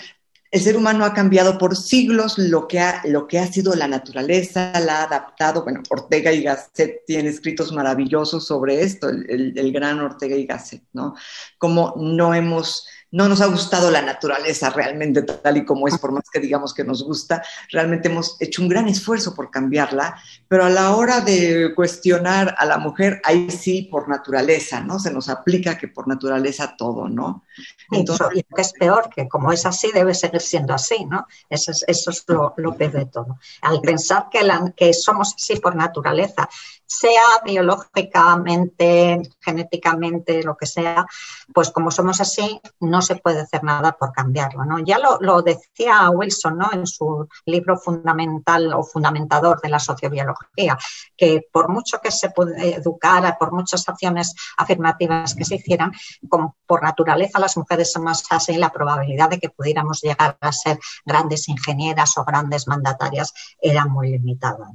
el 0.51 0.62
ser 0.62 0.77
humano 0.77 1.03
ha 1.03 1.13
cambiado 1.13 1.57
por 1.57 1.75
siglos 1.75 2.38
lo 2.38 2.67
que 2.67 2.79
ha, 2.79 3.01
lo 3.05 3.27
que 3.27 3.39
ha 3.39 3.47
sido 3.47 3.75
la 3.75 3.88
naturaleza, 3.88 4.71
la 4.79 4.99
ha 4.99 5.03
adaptado. 5.03 5.63
Bueno, 5.63 5.83
Ortega 5.89 6.31
y 6.31 6.43
Gasset 6.43 7.05
tienen 7.05 7.27
escritos 7.27 7.71
maravillosos 7.73 8.47
sobre 8.47 8.81
esto, 8.81 9.10
el, 9.10 9.53
el 9.57 9.71
gran 9.71 9.99
Ortega 9.99 10.36
y 10.36 10.45
Gasset, 10.45 10.83
¿no? 10.93 11.15
Como 11.57 11.93
no 11.97 12.33
hemos 12.33 12.88
no 13.11 13.27
nos 13.29 13.41
ha 13.41 13.47
gustado 13.47 13.89
la 13.89 14.01
naturaleza 14.01 14.69
realmente 14.69 15.21
tal 15.21 15.57
y 15.57 15.65
como 15.65 15.87
es, 15.87 15.97
por 15.97 16.11
más 16.11 16.29
que 16.31 16.39
digamos 16.39 16.73
que 16.73 16.83
nos 16.83 17.03
gusta, 17.03 17.41
realmente 17.71 18.09
hemos 18.09 18.35
hecho 18.39 18.61
un 18.61 18.67
gran 18.67 18.87
esfuerzo 18.87 19.33
por 19.33 19.49
cambiarla, 19.49 20.21
pero 20.47 20.65
a 20.65 20.69
la 20.69 20.95
hora 20.95 21.21
de 21.21 21.73
cuestionar 21.75 22.55
a 22.57 22.65
la 22.65 22.77
mujer, 22.77 23.21
ahí 23.23 23.49
sí 23.49 23.83
por 23.83 24.09
naturaleza, 24.09 24.81
¿no? 24.81 24.99
Se 24.99 25.11
nos 25.11 25.29
aplica 25.29 25.77
que 25.77 25.87
por 25.87 26.07
naturaleza 26.07 26.75
todo, 26.77 27.07
¿no? 27.07 27.43
Entonces, 27.91 28.27
y 28.35 28.45
es 28.57 28.73
peor, 28.73 29.09
que 29.13 29.27
como 29.27 29.51
es 29.51 29.65
así, 29.65 29.89
debe 29.93 30.13
seguir 30.13 30.41
siendo 30.41 30.73
así, 30.73 31.05
¿no? 31.05 31.27
Eso 31.49 31.71
es, 31.71 31.85
eso 31.87 32.11
es 32.11 32.23
lo, 32.27 32.53
lo 32.57 32.75
peor 32.75 32.91
de 32.91 33.05
todo. 33.05 33.39
Al 33.61 33.81
pensar 33.81 34.27
que, 34.29 34.43
la, 34.43 34.73
que 34.75 34.93
somos 34.93 35.33
así 35.35 35.55
por 35.59 35.75
naturaleza, 35.75 36.49
sea 36.88 37.41
biológicamente, 37.43 39.21
genéticamente, 39.41 40.41
lo 40.41 40.56
que 40.56 40.65
sea, 40.65 41.06
pues 41.54 41.69
como 41.71 41.91
somos 41.91 42.21
así, 42.21 42.62
no 42.80 43.02
se 43.02 43.17
puede 43.17 43.41
hacer 43.41 43.63
nada 43.63 43.91
por 43.91 44.13
cambiarlo. 44.13 44.63
¿no? 44.65 44.80
Ya 44.80 44.97
lo, 44.97 45.41
decía 45.41 46.10
Wilson 46.10 46.58
¿no? 46.58 46.69
en 46.71 46.88
su 46.88 47.28
libro 47.45 47.78
fundamental 47.78 48.73
o 48.73 48.84
fundamentador 48.84 49.60
de 49.62 49.69
la 49.69 49.80
sociobiología, 49.80 50.78
que 51.15 51.47
por 51.52 51.69
mucho 51.69 52.00
que 52.00 52.12
se 52.12 52.32
educara, 52.58 53.38
por 53.38 53.52
muchas 53.52 53.88
acciones 53.88 54.34
afirmativas 54.58 55.36
que 55.36 55.45
se 55.45 55.56
hicieran, 55.56 55.91
como 56.30 56.56
por 56.65 56.84
naturaleza 56.84 57.39
las 57.39 57.58
mujeres 57.58 57.91
son 57.91 58.06
más 58.06 58.23
así, 58.30 58.56
la 58.56 58.71
probabilidad 58.71 59.30
de 59.30 59.39
que 59.39 59.50
pudiéramos 59.50 60.02
llegar 60.02 60.38
a 60.39 60.52
ser 60.52 60.80
grandes 61.06 61.50
ingenieras 61.50 62.17
o 62.17 62.23
grandes 62.23 62.67
mandatarias 62.67 63.34
era 63.60 63.86
muy 63.86 64.12
limitada. 64.12 64.71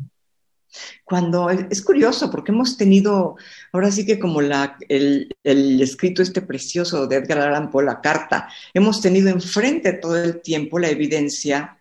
Cuando 1.05 1.51
es 1.51 1.83
curioso, 1.83 2.31
porque 2.31 2.53
hemos 2.53 2.77
tenido, 2.77 3.37
ahora 3.73 3.91
sí 3.91 4.07
que 4.07 4.19
como 4.19 4.41
la, 4.41 4.77
el, 4.89 5.35
escrito 5.45 6.23
este 6.23 6.43
precioso 6.43 7.07
de 7.07 7.17
Edgar 7.17 7.39
Allan 7.39 7.71
Poe, 7.71 7.85
la 7.85 8.01
carta, 8.01 8.49
hemos 8.73 9.01
tenido 9.01 9.29
enfrente 9.29 9.93
todo 9.95 10.17
el 10.17 10.41
tiempo 10.41 10.79
la 10.79 10.89
evidencia 10.89 11.79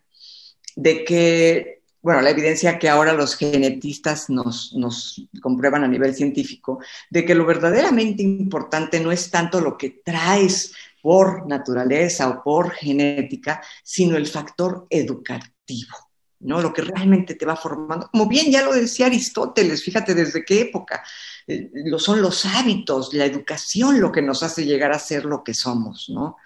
de 0.76 1.04
que, 1.04 1.84
bueno, 2.02 2.22
la 2.22 2.32
evidencia 2.32 2.80
que 2.80 2.90
ahora 2.90 3.14
los 3.14 3.36
genetistas 3.36 4.30
nos, 4.30 4.74
nos 4.74 5.28
comprueban 5.42 5.84
a 5.84 5.88
nivel 5.88 6.16
científico, 6.16 6.80
de 7.10 7.26
que 7.26 7.36
lo 7.36 7.46
verdaderamente 7.46 8.24
importante 8.24 9.00
no 9.00 9.12
es 9.12 9.30
tanto 9.30 9.62
lo 9.62 9.78
que 9.78 10.02
traes 10.04 10.74
por 11.02 11.48
naturaleza 11.48 12.30
o 12.30 12.44
por 12.44 12.72
genética, 12.72 13.62
sino 13.84 14.16
el 14.18 14.28
factor 14.28 14.86
educativo. 14.90 16.11
¿No? 16.42 16.62
Lo 16.62 16.74
que 16.74 16.82
realmente 16.82 17.36
te 17.36 17.46
va 17.46 17.56
formando. 17.56 18.10
Como 18.12 18.28
bien 18.28 18.52
ya 18.52 18.64
lo 18.64 18.74
decía 18.74 19.06
Aristóteles, 19.06 19.84
fíjate 19.84 20.14
desde 20.14 20.44
qué 20.44 20.62
época. 20.62 21.04
Eh, 21.48 21.70
lo 21.74 22.00
son 22.00 22.22
los 22.22 22.46
hábitos, 22.46 23.14
la 23.14 23.26
educación 23.26 24.00
lo 24.00 24.12
que 24.12 24.22
nos 24.22 24.44
hace 24.44 24.66
llegar 24.66 24.92
a 24.92 25.00
ser 25.00 25.26
lo 25.26 25.44
que 25.44 25.54
somos, 25.54 26.10
¿no? 26.10 26.38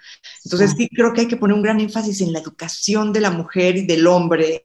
Entonces 0.44 0.74
sí 0.76 0.88
creo 0.88 1.12
que 1.12 1.22
hay 1.22 1.28
que 1.28 1.36
poner 1.36 1.56
un 1.56 1.62
gran 1.62 1.80
énfasis 1.80 2.20
en 2.20 2.32
la 2.32 2.40
educación 2.40 3.12
de 3.12 3.20
la 3.20 3.30
mujer 3.30 3.76
y 3.76 3.86
del 3.86 4.06
hombre 4.06 4.64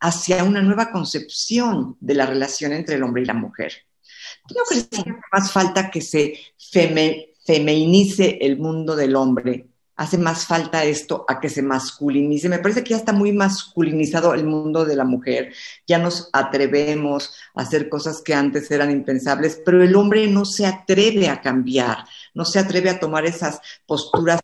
hacia 0.00 0.44
una 0.44 0.62
nueva 0.62 0.90
concepción 0.90 1.96
de 2.00 2.14
la 2.14 2.26
relación 2.26 2.72
entre 2.72 2.96
el 2.96 3.02
hombre 3.02 3.22
y 3.22 3.26
la 3.26 3.34
mujer. 3.34 3.72
¿Tú 4.46 4.54
no 4.54 4.62
crees 4.68 4.88
que 4.88 5.12
más 5.32 5.52
falta 5.52 5.90
que 5.90 6.00
se 6.00 6.38
feminice 6.56 8.38
el 8.40 8.58
mundo 8.58 8.96
del 8.96 9.16
hombre? 9.16 9.67
Hace 9.98 10.16
más 10.16 10.46
falta 10.46 10.84
esto 10.84 11.26
a 11.28 11.40
que 11.40 11.50
se 11.50 11.60
masculinice. 11.60 12.48
Me 12.48 12.60
parece 12.60 12.82
que 12.82 12.90
ya 12.90 12.96
está 12.96 13.12
muy 13.12 13.32
masculinizado 13.32 14.32
el 14.32 14.44
mundo 14.44 14.84
de 14.84 14.96
la 14.96 15.04
mujer. 15.04 15.52
Ya 15.86 15.98
nos 15.98 16.30
atrevemos 16.32 17.34
a 17.54 17.62
hacer 17.62 17.88
cosas 17.88 18.22
que 18.22 18.32
antes 18.32 18.70
eran 18.70 18.90
impensables, 18.90 19.60
pero 19.64 19.82
el 19.82 19.94
hombre 19.96 20.26
no 20.28 20.44
se 20.44 20.66
atreve 20.66 21.28
a 21.28 21.40
cambiar, 21.40 22.04
no 22.32 22.44
se 22.44 22.60
atreve 22.60 22.90
a 22.90 23.00
tomar 23.00 23.26
esas 23.26 23.60
posturas 23.86 24.40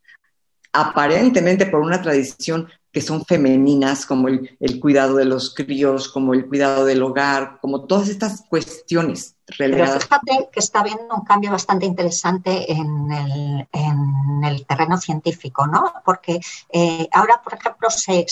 aparentemente 0.73 1.67
por 1.67 1.81
una 1.81 2.03
tradición 2.03 2.69
que 2.95 3.01
son 3.01 3.25
femeninas, 3.25 4.07
como 4.07 4.29
el, 4.29 4.81
cuidado 4.81 5.17
de 5.17 5.25
los 5.25 5.53
críos, 5.53 6.09
como 6.09 6.33
el 6.33 6.47
cuidado 6.47 6.85
del 6.85 7.03
hogar, 7.03 7.59
como 7.61 7.87
todas 7.87 8.09
estas 8.09 8.43
cuestiones 8.49 9.35
relegadas. 9.49 10.07
Pero 10.09 10.23
fíjate 10.23 10.49
que 10.53 10.61
está 10.61 10.81
habiendo 10.81 11.13
un 11.13 11.25
cambio 11.25 11.51
bastante 11.51 11.87
interesante 11.87 12.71
en 12.71 13.11
el, 13.11 13.69
en 13.73 13.84
el 13.84 13.84
terreno 14.85 14.99
científico, 14.99 15.67
¿no? 15.67 15.93
Porque 16.05 16.41
eh, 16.71 17.09
ahora, 17.13 17.41
por 17.43 17.55
ejemplo, 17.55 17.89
se, 17.91 18.27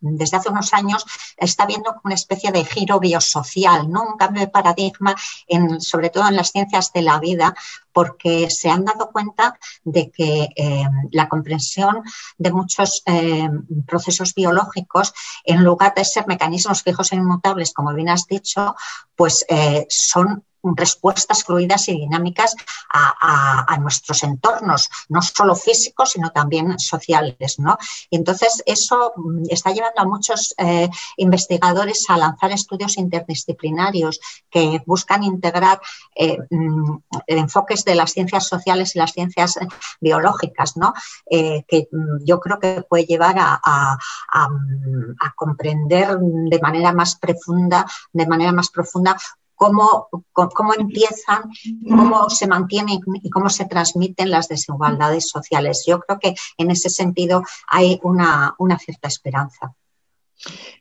desde 0.00 0.36
hace 0.36 0.48
unos 0.48 0.74
años 0.74 1.04
está 1.36 1.64
habiendo 1.64 1.94
una 2.04 2.14
especie 2.14 2.50
de 2.50 2.64
giro 2.64 2.98
biosocial, 2.98 3.90
¿no? 3.90 4.02
Un 4.02 4.16
cambio 4.16 4.40
de 4.40 4.48
paradigma, 4.48 5.14
en, 5.46 5.80
sobre 5.80 6.10
todo 6.10 6.28
en 6.28 6.36
las 6.36 6.50
ciencias 6.50 6.92
de 6.92 7.02
la 7.02 7.18
vida, 7.18 7.54
porque 7.92 8.48
se 8.50 8.70
han 8.70 8.84
dado 8.84 9.10
cuenta 9.10 9.58
de 9.84 10.10
que 10.10 10.48
eh, 10.54 10.84
la 11.12 11.28
comprensión 11.28 12.02
de 12.36 12.52
muchos 12.52 13.02
eh, 13.06 13.48
procesos 13.86 14.34
biológicos, 14.34 15.12
en 15.44 15.64
lugar 15.64 15.94
de 15.94 16.04
ser 16.04 16.26
mecanismos 16.26 16.82
fijos 16.82 17.12
e 17.12 17.16
inmutables, 17.16 17.72
como 17.72 17.94
bien 17.94 18.08
has 18.08 18.26
dicho, 18.26 18.74
pues 19.16 19.44
eh, 19.48 19.86
son 19.88 20.44
respuestas 20.62 21.44
fluidas 21.44 21.88
y 21.88 21.92
dinámicas 21.92 22.54
a, 22.90 23.76
nuestros 23.78 24.22
entornos, 24.24 24.88
no 25.08 25.22
solo 25.22 25.54
físicos, 25.54 26.10
sino 26.10 26.30
también 26.30 26.78
sociales. 26.78 27.58
¿no? 27.58 27.78
Y 28.10 28.16
entonces, 28.16 28.62
eso 28.66 29.12
mm, 29.16 29.44
está 29.48 29.70
llevando 29.70 30.00
a 30.00 30.04
muchos 30.04 30.54
eh, 30.58 30.88
investigadores 31.16 32.04
a 32.08 32.16
lanzar 32.16 32.50
estudios 32.52 32.98
interdisciplinarios 32.98 34.20
que 34.50 34.82
buscan 34.84 35.22
integrar 35.22 35.80
eh, 36.14 36.38
mm, 36.50 36.96
enfoques 37.26 37.84
de 37.84 37.94
las 37.94 38.12
ciencias 38.12 38.46
sociales 38.46 38.94
y 38.94 38.98
las 38.98 39.12
ciencias 39.12 39.58
biológicas, 40.00 40.76
¿no? 40.76 40.92
Eh, 41.30 41.64
que 41.68 41.88
mm, 41.90 42.24
yo 42.24 42.40
creo 42.40 42.58
que 42.58 42.82
puede 42.88 43.04
llevar 43.04 43.36
a, 43.38 43.60
a 43.62 45.34
comprender 45.34 46.18
de 46.18 46.58
manera 46.60 46.92
más 46.92 47.16
profunda, 47.16 47.86
de 48.12 48.26
manera 48.26 48.52
más 48.52 48.70
profunda 48.70 49.16
cómo, 49.58 50.08
cómo 50.32 50.72
empiezan, 50.72 51.42
cómo 51.86 52.30
se 52.30 52.46
mantienen 52.46 53.00
y 53.22 53.28
cómo 53.28 53.50
se 53.50 53.66
transmiten 53.66 54.30
las 54.30 54.46
desigualdades 54.46 55.28
sociales. 55.28 55.82
Yo 55.84 55.98
creo 55.98 56.18
que 56.20 56.34
en 56.56 56.70
ese 56.70 56.88
sentido 56.88 57.42
hay 57.66 57.98
una, 58.04 58.54
cierta 58.78 59.08
esperanza. 59.08 59.74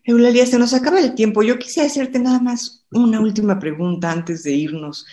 Eulalia, 0.04 0.46
se 0.46 0.60
nos 0.60 0.76
acaba 0.76 1.00
el 1.00 1.16
tiempo. 1.16 1.42
Yo 1.42 1.58
quisiera 1.58 1.88
hacerte 1.88 2.20
nada 2.20 2.40
más 2.40 2.86
una 2.92 3.20
última 3.20 3.58
pregunta 3.58 4.12
antes 4.12 4.44
de 4.44 4.52
irnos. 4.52 5.08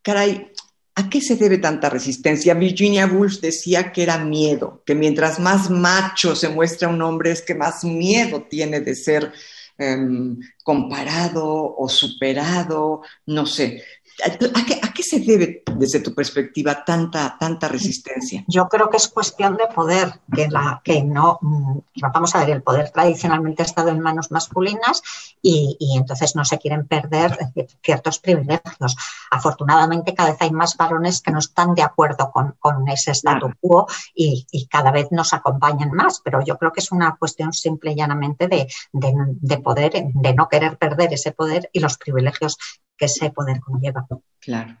caray, 0.00 0.50
¿a 0.94 1.10
qué 1.10 1.20
se 1.20 1.36
debe 1.36 1.58
tanta 1.58 1.90
resistencia? 1.90 2.54
Virginia 2.54 3.06
Woolf 3.06 3.42
decía 3.42 3.92
que 3.92 4.04
era 4.04 4.24
miedo, 4.24 4.82
que 4.86 4.94
mientras 4.94 5.38
más 5.38 5.68
macho 5.68 6.34
se 6.34 6.48
muestra 6.48 6.88
un 6.88 7.02
hombre 7.02 7.32
es 7.32 7.42
que 7.42 7.54
más 7.54 7.84
miedo 7.84 8.46
tiene 8.48 8.80
de 8.80 8.94
ser 8.94 9.34
Em, 9.78 10.36
comparado 10.62 11.74
o 11.76 11.88
superado, 11.88 13.00
no 13.26 13.44
sé. 13.46 13.82
¿A 14.22 14.92
qué, 14.92 15.02
se 15.02 15.18
debe, 15.18 15.64
desde 15.76 15.98
tu 15.98 16.14
perspectiva, 16.14 16.84
tanta, 16.84 17.36
tanta 17.38 17.66
resistencia? 17.66 18.44
Yo 18.46 18.68
creo 18.68 18.88
que 18.88 18.96
es 18.96 19.08
cuestión 19.08 19.56
de 19.56 19.66
poder, 19.74 20.20
que, 20.32 20.48
la, 20.48 20.80
que 20.84 21.02
no, 21.02 21.38
mm, 21.42 21.78
vamos 21.96 22.34
a 22.34 22.40
ver, 22.40 22.50
el 22.50 22.62
poder 22.62 22.90
tradicionalmente 22.90 23.62
ha 23.62 23.66
estado 23.66 23.88
en 23.88 24.00
manos 24.00 24.30
masculinas 24.30 25.02
y, 25.42 25.76
entonces 25.96 26.36
no 26.36 26.44
se 26.44 26.58
quieren 26.58 26.86
perder 26.86 27.36
ciertos 27.82 28.20
privilegios. 28.20 28.96
Afortunadamente, 29.30 30.14
cada 30.14 30.30
vez 30.30 30.42
hay 30.42 30.52
más 30.52 30.76
varones 30.76 31.20
que 31.20 31.32
no 31.32 31.40
están 31.40 31.74
de 31.74 31.82
acuerdo 31.82 32.30
con, 32.30 32.54
ese 32.88 33.12
statu 33.12 33.50
quo 33.60 33.86
y, 34.14 34.46
cada 34.70 34.90
vez 34.90 35.08
nos 35.10 35.32
acompañan 35.32 35.90
más, 35.90 36.20
pero 36.24 36.40
yo 36.44 36.56
creo 36.56 36.72
que 36.72 36.80
es 36.80 36.92
una 36.92 37.16
cuestión 37.16 37.52
simple 37.52 37.92
y 37.92 37.96
llanamente 37.96 38.48
de, 38.48 38.68
de 38.92 39.58
poder, 39.58 39.92
de 39.92 40.34
no 40.34 40.48
querer 40.48 40.78
perder 40.78 41.12
ese 41.12 41.32
poder 41.32 41.68
y 41.72 41.80
los 41.80 41.98
privilegios 41.98 42.58
que 42.96 43.06
ese 43.06 43.30
poder 43.30 43.60
conlleva. 43.60 44.06
Claro. 44.40 44.76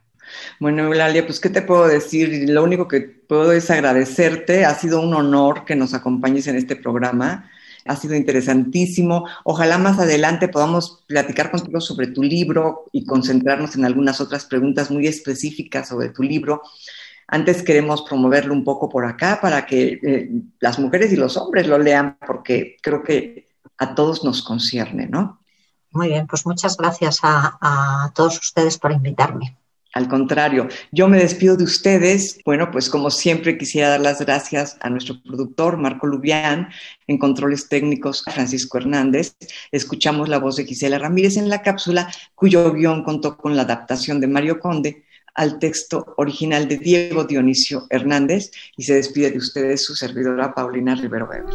Bueno, 0.58 0.84
Eulalia, 0.84 1.26
pues, 1.26 1.40
¿qué 1.40 1.50
te 1.50 1.62
puedo 1.62 1.86
decir? 1.86 2.48
Lo 2.48 2.62
único 2.64 2.88
que 2.88 3.00
puedo 3.00 3.52
es 3.52 3.70
agradecerte. 3.70 4.64
Ha 4.64 4.74
sido 4.74 5.00
un 5.00 5.14
honor 5.14 5.64
que 5.64 5.76
nos 5.76 5.94
acompañes 5.94 6.46
en 6.46 6.56
este 6.56 6.76
programa. 6.76 7.50
Ha 7.84 7.96
sido 7.96 8.14
interesantísimo. 8.14 9.26
Ojalá 9.44 9.76
más 9.76 9.98
adelante 9.98 10.48
podamos 10.48 11.04
platicar 11.06 11.50
contigo 11.50 11.80
sobre 11.80 12.06
tu 12.06 12.22
libro 12.22 12.86
y 12.92 13.04
concentrarnos 13.04 13.76
en 13.76 13.84
algunas 13.84 14.20
otras 14.20 14.46
preguntas 14.46 14.90
muy 14.90 15.06
específicas 15.06 15.88
sobre 15.88 16.08
tu 16.08 16.22
libro. 16.22 16.62
Antes 17.26 17.62
queremos 17.62 18.02
promoverlo 18.02 18.54
un 18.54 18.64
poco 18.64 18.88
por 18.88 19.04
acá 19.04 19.38
para 19.40 19.66
que 19.66 19.98
eh, 20.02 20.30
las 20.60 20.78
mujeres 20.78 21.12
y 21.12 21.16
los 21.16 21.36
hombres 21.36 21.66
lo 21.66 21.78
lean, 21.78 22.18
porque 22.26 22.76
creo 22.82 23.02
que 23.02 23.48
a 23.78 23.94
todos 23.94 24.24
nos 24.24 24.42
concierne, 24.42 25.06
¿no? 25.06 25.40
Muy 25.94 26.08
bien, 26.08 26.26
pues 26.26 26.44
muchas 26.44 26.76
gracias 26.76 27.20
a, 27.22 28.10
todos 28.14 28.38
ustedes 28.38 28.78
por 28.78 28.90
invitarme. 28.90 29.56
Al 29.92 30.08
contrario, 30.08 30.66
yo 30.90 31.06
me 31.06 31.18
despido 31.18 31.56
de 31.56 31.62
ustedes. 31.62 32.40
Bueno, 32.44 32.72
pues 32.72 32.90
como 32.90 33.10
siempre 33.10 33.56
quisiera 33.56 33.90
dar 33.90 34.00
las 34.00 34.20
gracias 34.20 34.76
a 34.80 34.90
nuestro 34.90 35.22
productor 35.22 35.76
Marco 35.76 36.08
Lubián, 36.08 36.68
en 37.06 37.16
controles 37.16 37.68
técnicos 37.68 38.24
Francisco 38.24 38.78
Hernández. 38.78 39.36
Escuchamos 39.70 40.28
la 40.28 40.38
voz 40.38 40.56
de 40.56 40.64
Gisela 40.64 40.98
Ramírez 40.98 41.36
en 41.36 41.48
la 41.48 41.62
cápsula, 41.62 42.12
cuyo 42.34 42.72
guion 42.72 43.04
contó 43.04 43.36
con 43.36 43.54
la 43.54 43.62
adaptación 43.62 44.20
de 44.20 44.26
Mario 44.26 44.58
Conde 44.58 45.04
al 45.34 45.60
texto 45.60 46.14
original 46.16 46.66
de 46.66 46.78
Diego 46.78 47.22
Dionisio 47.22 47.86
Hernández 47.88 48.50
y 48.76 48.82
se 48.82 48.94
despide 48.94 49.30
de 49.30 49.38
ustedes 49.38 49.84
su 49.84 49.94
servidora 49.94 50.54
Paulina 50.54 50.96
Rivero 50.96 51.28
Weber. 51.28 51.54